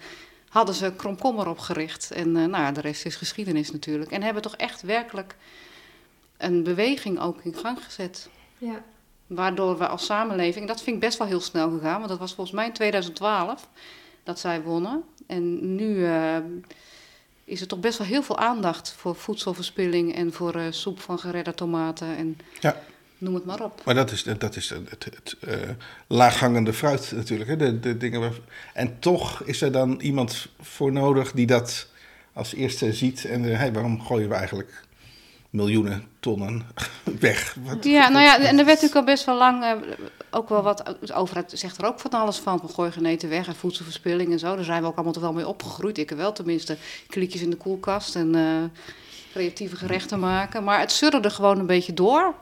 [0.48, 2.10] hadden ze Kromkommer opgericht.
[2.10, 4.10] En eh, nou ja, de rest is geschiedenis natuurlijk.
[4.10, 5.36] En hebben toch echt werkelijk
[6.36, 8.28] een beweging ook in gang gezet.
[8.58, 8.82] Ja.
[9.34, 12.34] Waardoor we als samenleving, dat vind ik best wel heel snel gegaan, want dat was
[12.34, 13.68] volgens mij in 2012
[14.22, 15.02] dat zij wonnen.
[15.26, 16.36] En nu eh,
[17.44, 21.18] is er toch best wel heel veel aandacht voor voedselverspilling en voor eh, soep van
[21.18, 22.82] geredde tomaten en Ja.
[23.18, 23.82] noem het maar op.
[23.84, 25.70] Maar dat is, dat is het, het, het eh,
[26.06, 27.50] laaghangende fruit natuurlijk.
[27.50, 27.56] Hè?
[27.56, 28.32] De, de dingen waar,
[28.74, 31.86] en toch is er dan iemand voor nodig die dat
[32.32, 33.24] als eerste ziet.
[33.24, 34.84] En hey, waarom gooien we eigenlijk
[35.52, 36.66] miljoenen tonnen
[37.20, 37.56] weg?
[37.64, 39.72] Wat- Ja, nou ja, en er werd natuurlijk al best wel lang eh,
[40.30, 40.96] ook wel wat.
[41.00, 42.60] De overheid zegt er ook van alles van.
[42.62, 44.54] We gooien geen eten weg en voedselverspilling en zo.
[44.54, 45.98] Daar zijn we ook allemaal toch wel mee opgegroeid.
[45.98, 46.76] Ik wel tenminste.
[47.08, 48.80] Kliekjes in de koelkast en eh,
[49.32, 50.64] creatieve gerechten maken.
[50.64, 52.34] Maar het surrerde gewoon een beetje door.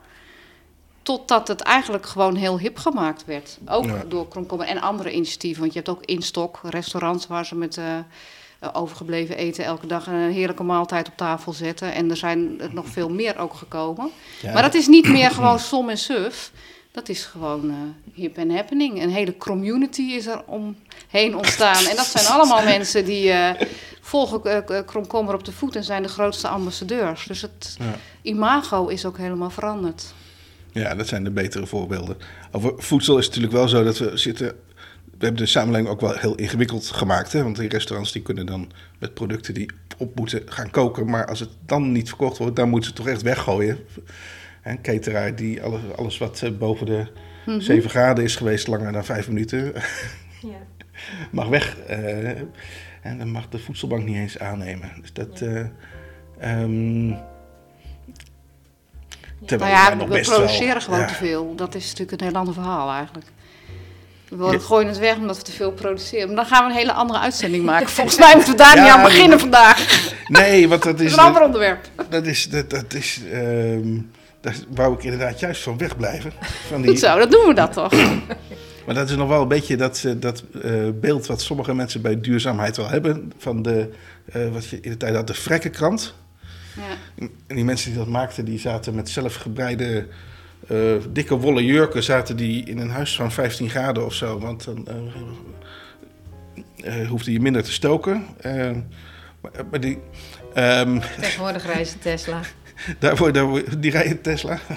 [1.02, 3.58] Totdat het eigenlijk gewoon heel hip gemaakt werd.
[3.66, 4.04] Ook Ja.
[4.08, 5.60] door Kromkommer en andere initiatieven.
[5.60, 7.84] Want je hebt ook Instok, restaurants waar ze met eh,
[8.72, 11.92] overgebleven eten elke dag een heerlijke maaltijd op tafel zetten.
[11.94, 14.10] En er zijn er nog veel meer ook gekomen.
[14.42, 16.52] Ja, maar dat is niet meer gewoon som en suf.
[16.92, 17.76] Dat is gewoon eh,
[18.14, 19.02] hip en happening.
[19.02, 21.84] Een hele community is er omheen ontstaan.
[21.86, 23.66] En dat zijn allemaal mensen die eh,
[24.00, 27.24] volgen eh, eh, Kromkommer op de voet en zijn de grootste ambassadeurs.
[27.26, 27.94] Dus het Ja.
[28.22, 30.14] imago is ook helemaal veranderd.
[30.72, 32.16] Ja, dat zijn de betere voorbeelden.
[32.52, 34.56] Over voedsel is het natuurlijk wel zo dat we zitten.
[35.20, 37.32] We hebben de samenleving ook wel heel ingewikkeld gemaakt.
[37.32, 37.42] Hè?
[37.42, 41.06] Want die restaurants die kunnen dan met producten die op moeten gaan koken.
[41.10, 43.78] Maar als het dan niet verkocht wordt, dan moeten ze het toch echt weggooien.
[44.62, 47.06] Een cateraar die alles, alles wat eh, boven de
[47.46, 47.60] Mhm.
[47.60, 49.72] 7 graden is geweest langer dan 5 minuten,
[50.52, 50.88] Ja.
[51.30, 51.76] mag weg.
[51.78, 52.28] eh,
[53.02, 54.90] en dan mag de voedselbank niet eens aannemen.
[55.00, 55.40] Dus dat.
[55.40, 55.60] eh,
[56.38, 57.12] ehm,
[59.44, 61.06] terwijl Nou ja, we wel- produceren gewoon ja.
[61.06, 61.54] te veel.
[61.54, 63.26] Dat is natuurlijk een heel ander verhaal eigenlijk.
[64.30, 66.26] We gooien het weg omdat we te veel produceren.
[66.26, 67.88] Maar dan gaan we een hele andere uitzending maken.
[67.88, 70.08] Volgens mij moeten we daar Ja, niet aan beginnen vandaag.
[70.28, 71.06] Nee, want dat Dat is.
[71.06, 71.88] is een ander onderwerp.
[72.08, 73.98] Dat is, dat, dat is, ehm,
[74.40, 76.32] daar wou ik inderdaad juist van wegblijven.
[76.68, 77.92] Van die, Goed zo, dat doen we dat toch?
[78.86, 82.20] maar dat is nog wel een beetje dat, dat eh, beeld wat sommige mensen bij
[82.20, 83.32] duurzaamheid wel hebben.
[83.38, 83.90] Van de,
[84.32, 86.14] eh, wat je in de tijd had, de vrekkenkrant.
[86.76, 87.26] Ja.
[87.46, 90.06] En die mensen die dat maakten, die zaten met zelfgebreide
[90.70, 92.02] eh, dikke wollen jurken.
[92.02, 94.38] Zaten die in een huis van 15 graden of zo.
[94.38, 94.88] Want dan
[96.76, 98.26] eh, hoefde je minder te stoken.
[99.40, 99.98] Maar, maar die...
[100.54, 102.40] ehm, Tegenwoordig reizen Tesla.
[102.98, 104.58] Daarvoor, daarvoor die rijden Tesla.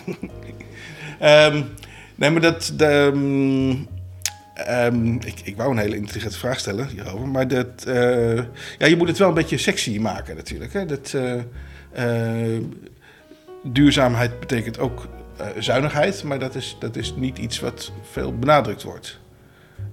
[1.20, 1.64] Ehm,
[2.16, 2.74] nee, maar dat.
[2.76, 3.12] de,
[4.54, 7.28] ehm, ik, ik wou een hele intelligente vraag stellen hierover.
[7.28, 7.84] Maar dat.
[8.78, 10.74] ja, je moet het wel een beetje sexy maken, natuurlijk.
[10.74, 10.86] Hè?
[10.86, 11.16] Dat,
[13.64, 15.08] duurzaamheid betekent ook
[15.58, 16.24] zuinigheid.
[16.24, 19.20] Maar dat is, dat is niet iets wat veel benadrukt wordt.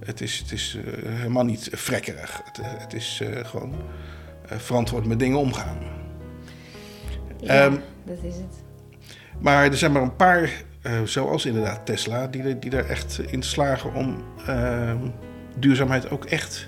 [0.05, 2.41] Het is, het is eh, helemaal niet frekkerig.
[2.43, 3.73] Het, eh, het is eh, gewoon
[4.49, 5.77] eh, verantwoord met dingen omgaan.
[7.39, 7.75] Ja, Ehm,
[8.05, 8.63] dat is het.
[9.39, 13.19] Maar er zijn maar een paar, eh, zoals inderdaad Tesla, die, er- die er echt
[13.19, 14.97] in slagen om ehm,
[15.57, 16.67] duurzaamheid ook echt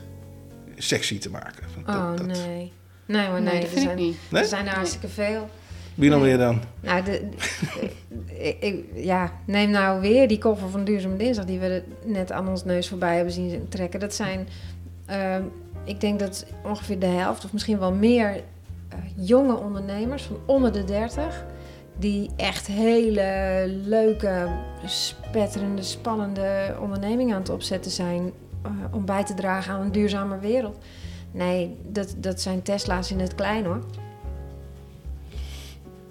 [0.77, 1.63] sexy te maken.
[1.85, 2.71] Dat- Oh dat- nee.
[3.05, 3.43] Nee hoor, nee.
[3.53, 4.17] Nee, dat er, vind ik zijn, niet.
[4.29, 4.41] Nee?
[4.41, 5.49] er zijn er hartstikke veel.
[5.95, 6.59] Wie dan weer dan?
[6.79, 7.29] Nou, de,
[8.49, 11.45] ik, ik- ja, neem nou weer die koffer van Duurzame Dinsdag...
[11.45, 13.99] die we net aan ons neus voorbij hebben zien trekken.
[13.99, 14.47] Dat zijn,
[15.05, 15.41] ehm,
[15.83, 18.27] ik denk dat ongeveer de helft of misschien wel meer...
[18.89, 21.45] eh, jonge ondernemers van onder de 30...
[21.97, 24.47] die echt hele leuke,
[24.85, 28.31] spetterende, spannende ondernemingen aan het opzetten zijn...
[28.63, 30.77] eh, om bij te dragen aan een duurzamer wereld.
[31.31, 33.79] Nee, dat, dat zijn Tesla's in het klein hoor.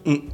[0.04, 0.28] Mm.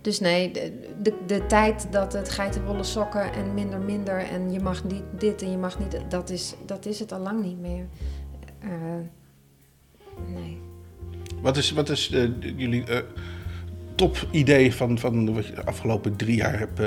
[0.00, 0.72] Dus nee, de,
[1.02, 5.42] de, de tijd dat het geitenwolle sokken en minder minder en je mag niet dit
[5.42, 7.86] en je mag niet, dat is, dat is het al lang niet meer.
[8.58, 8.70] Eh,
[10.34, 10.60] nee.
[11.40, 12.98] Wat is, wat is eh, jullie eh,
[13.94, 16.80] top idee van, van wat je de afgelopen drie jaar hebt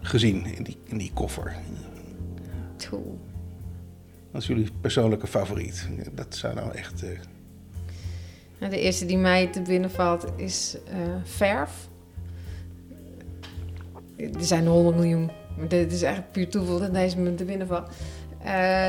[0.00, 1.56] gezien in die, in die koffer?
[2.76, 3.02] Toe.
[4.30, 5.88] Wat is jullie persoonlijke favoriet?
[6.12, 7.04] Dat zou nou echt...
[8.60, 11.88] Nou, de eerste die mij te binnen valt is eh, verf.
[14.16, 15.30] Er zijn 100 miljoen.
[15.68, 17.88] Dit is echt puur toeval dat deze me te binnen valt.
[18.44, 18.88] Eh,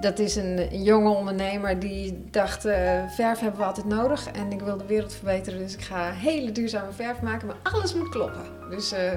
[0.00, 4.30] dat is een, een jonge ondernemer die dacht, eh, verf hebben we altijd nodig.
[4.30, 7.46] En ik wil de wereld verbeteren, dus ik ga hele duurzame verf maken.
[7.46, 8.42] Maar alles moet kloppen.
[8.70, 9.10] Dus eh,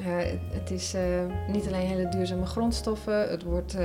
[0.00, 0.94] het, het is
[1.48, 3.30] niet alleen hele duurzame grondstoffen.
[3.30, 3.76] Het wordt...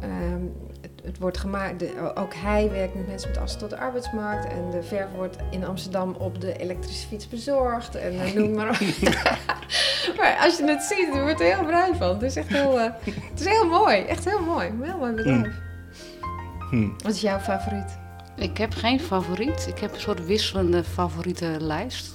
[0.00, 0.40] eh, ehm,
[0.80, 4.46] het, het wordt gemaakt, de- ook hij werkt met mensen met afstand tot de arbeidsmarkt.
[4.52, 7.94] En de verf wordt in Amsterdam op de elektrische fiets bezorgd.
[7.94, 8.76] En noem maar op.
[10.18, 12.08] maar als je het ziet, je wordt er heel blij van.
[12.08, 14.00] Het is echt heel, eh, het is heel mooi.
[14.02, 14.68] Echt heel mooi.
[14.68, 15.54] Een heel mooi bedrijf.
[16.70, 16.88] hm.
[16.98, 17.98] Wat is jouw favoriet?
[18.36, 19.66] Ik heb geen favoriet.
[19.68, 22.10] Ik heb een soort wisselende favoriete lijst.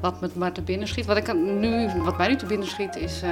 [0.00, 1.06] Wat me maar te binnen schiet.
[1.06, 3.22] Wat, ik nu, wat mij nu te binnen schiet is...
[3.22, 3.30] eh,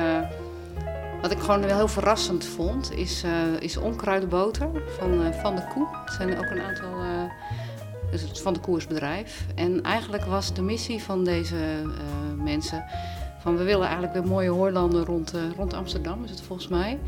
[1.23, 4.69] wat ik gewoon wel heel verrassend vond, is, eh is onkruidenboter
[4.99, 5.87] van, eh, van de Koe.
[6.05, 6.91] Het zijn ook een aantal...
[8.11, 9.47] het Van de Koe is bedrijf.
[9.55, 11.57] En eigenlijk was de missie van deze
[12.37, 12.85] mensen...
[13.39, 16.99] van we willen eigenlijk weer mooie hooilanden rond, rond Amsterdam, is het volgens mij.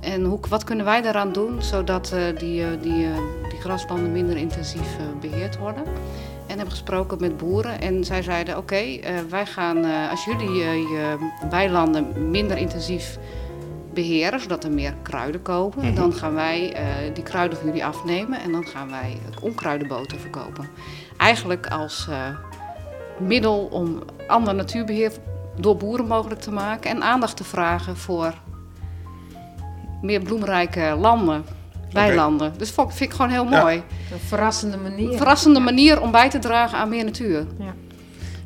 [0.00, 3.06] En hoe, wat kunnen wij daaraan doen zodat die, die,
[3.50, 5.82] die graslanden minder intensief eh, beheerd worden?
[6.46, 11.16] En hebben gesproken met boeren en zij zeiden: Oké, wij gaan, als jullie je
[11.50, 13.18] weilanden minder intensief
[13.94, 15.94] beheren, zodat er meer kruiden komen, Mhm.
[15.94, 16.84] dan gaan wij eh,
[17.14, 20.68] die kruiden van jullie afnemen en dan gaan wij onkruidenboter verkopen.
[21.16, 22.16] Eigenlijk als eh,
[23.18, 25.12] middel om ander natuurbeheer
[25.60, 28.34] door boeren mogelijk te maken en aandacht te vragen voor
[30.02, 31.44] meer bloemrijke landen,
[31.92, 32.52] weilanden.
[32.58, 33.60] Dus vond- vind ik gewoon heel Ja.
[33.62, 33.76] mooi.
[34.12, 35.10] Een verrassende manier.
[35.10, 37.46] Een verrassende manier om bij te dragen aan meer natuur.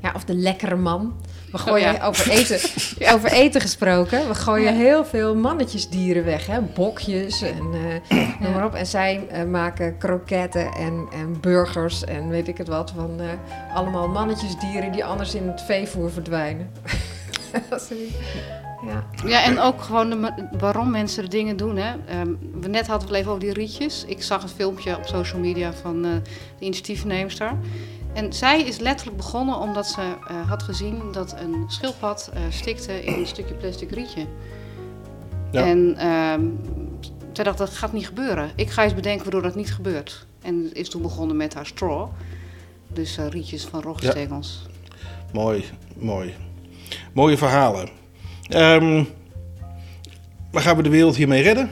[0.02, 1.14] Ja, of de lekkere man.
[1.56, 2.06] We gooien Oh ja.
[2.06, 2.58] over, eten,
[3.14, 4.28] over eten gesproken.
[4.28, 4.78] We gooien Ja.
[4.78, 6.46] heel veel mannetjesdieren weg.
[6.46, 6.60] Hè?
[6.60, 7.64] Bokjes en
[8.08, 8.74] eh, noem maar op.
[8.74, 12.92] En zij eh, maken kroketten en, en burgers en weet ik het wat.
[12.96, 13.26] Van eh,
[13.76, 16.70] allemaal mannetjesdieren die anders in het veevoer verdwijnen.
[18.86, 19.04] Ja.
[19.26, 21.76] Ja, en ook gewoon de, waarom mensen de dingen doen.
[21.76, 21.94] Hè.
[22.06, 22.28] Ehm,
[22.60, 24.04] we net hadden we het even over die rietjes.
[24.06, 26.10] Ik zag een filmpje op social media van eh,
[26.58, 27.52] de initiatiefneemster.
[28.16, 33.04] En zij is letterlijk begonnen omdat ze eh, had gezien dat een schildpad eh, stikte
[33.04, 34.26] in een stukje plastic rietje.
[35.52, 35.66] Ja.
[35.66, 36.44] En ehm
[37.36, 38.50] zij dacht, dat gaat niet gebeuren.
[38.54, 40.26] Ik ga eens bedenken waardoor dat niet gebeurt.
[40.42, 42.08] En is toen begonnen met haar straw.
[42.88, 44.66] Dus eh, rietjes van rogstengels.
[45.32, 45.64] Mooi,
[45.96, 46.34] mooi.
[47.12, 47.88] Mooie verhalen.
[48.48, 49.04] Ehm,
[50.52, 51.70] maar gaan we de wereld hiermee redden?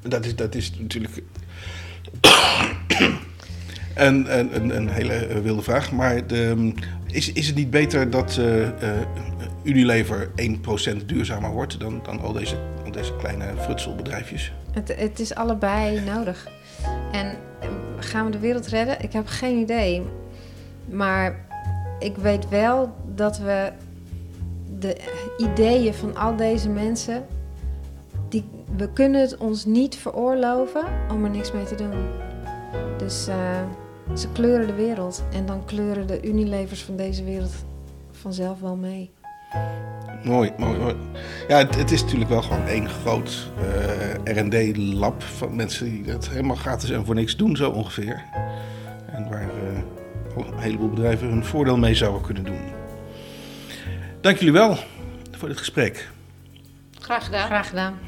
[0.00, 1.22] Dat is, dat is natuurlijk
[3.94, 5.92] een, een, hele eh, wilde vraag.
[5.92, 6.72] Maar de,
[7.12, 9.00] is, is het niet beter dat eh, eh,
[9.62, 10.30] Unilever
[11.00, 14.52] 1% duurzamer wordt dan, dan al deze, al deze kleine frutselbedrijfjes?
[14.70, 16.48] Het, het is allebei nodig.
[17.12, 17.26] En
[17.60, 17.68] eh,
[17.98, 19.00] gaan we de wereld redden?
[19.00, 20.02] Ik heb geen idee.
[20.90, 21.46] Maar
[21.98, 23.72] ik weet wel dat we
[24.78, 24.96] de
[25.38, 27.24] ideeën van al deze mensen.
[28.28, 28.44] Die,
[28.76, 31.94] we kunnen het ons niet veroorloven om er niks mee te doen.
[32.98, 33.28] Dus
[34.14, 35.24] ze kleuren de wereld.
[35.32, 37.52] En dan kleuren de Unilevers van deze wereld
[38.10, 39.10] vanzelf wel mee.
[40.24, 40.94] Mooi, mooi, mooi.
[41.48, 43.50] Ja, het, het is natuurlijk wel gewoon één groot
[44.24, 48.22] eh, R&D-lab van mensen die dat helemaal gratis en voor niks doen, zo ongeveer.
[49.06, 52.60] En waar eh, een heleboel bedrijven hun voordeel mee zouden kunnen doen.
[54.20, 54.76] Dank jullie wel
[55.30, 56.10] voor dit gesprek.
[56.98, 57.46] Graag gedaan.
[57.46, 57.98] Graag gedaan.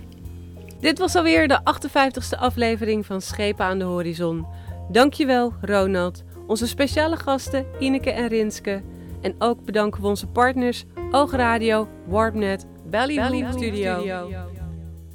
[0.80, 4.46] Dit was alweer de 58ste aflevering van Schepen aan de Horizon.
[4.88, 6.24] Dankjewel, Ronald.
[6.46, 8.82] Onze speciale gasten Ineke en Rinske.
[9.20, 14.28] En ook bedanken we onze partners Oogradio, Warpnet, Ballyhoo Studio.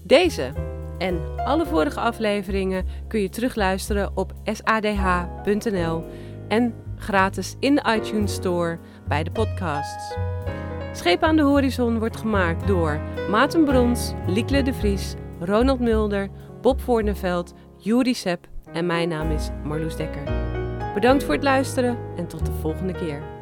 [0.03, 0.51] Deze
[0.97, 6.03] en alle vorige afleveringen kun je terugluisteren op sadh.nl
[6.47, 10.15] en gratis in de iTunes Store bij de podcasts.
[10.93, 12.99] Schepen aan de Horizon wordt gemaakt door
[13.30, 16.30] Maarten Brons, Liekle de Vries, Ronald Mulder,
[16.61, 20.24] Bob Voorneveld, Juri Sepp en mijn naam is Marloes Dekker.
[20.93, 23.38] Bedankt voor het luisteren en tot de volgende keer.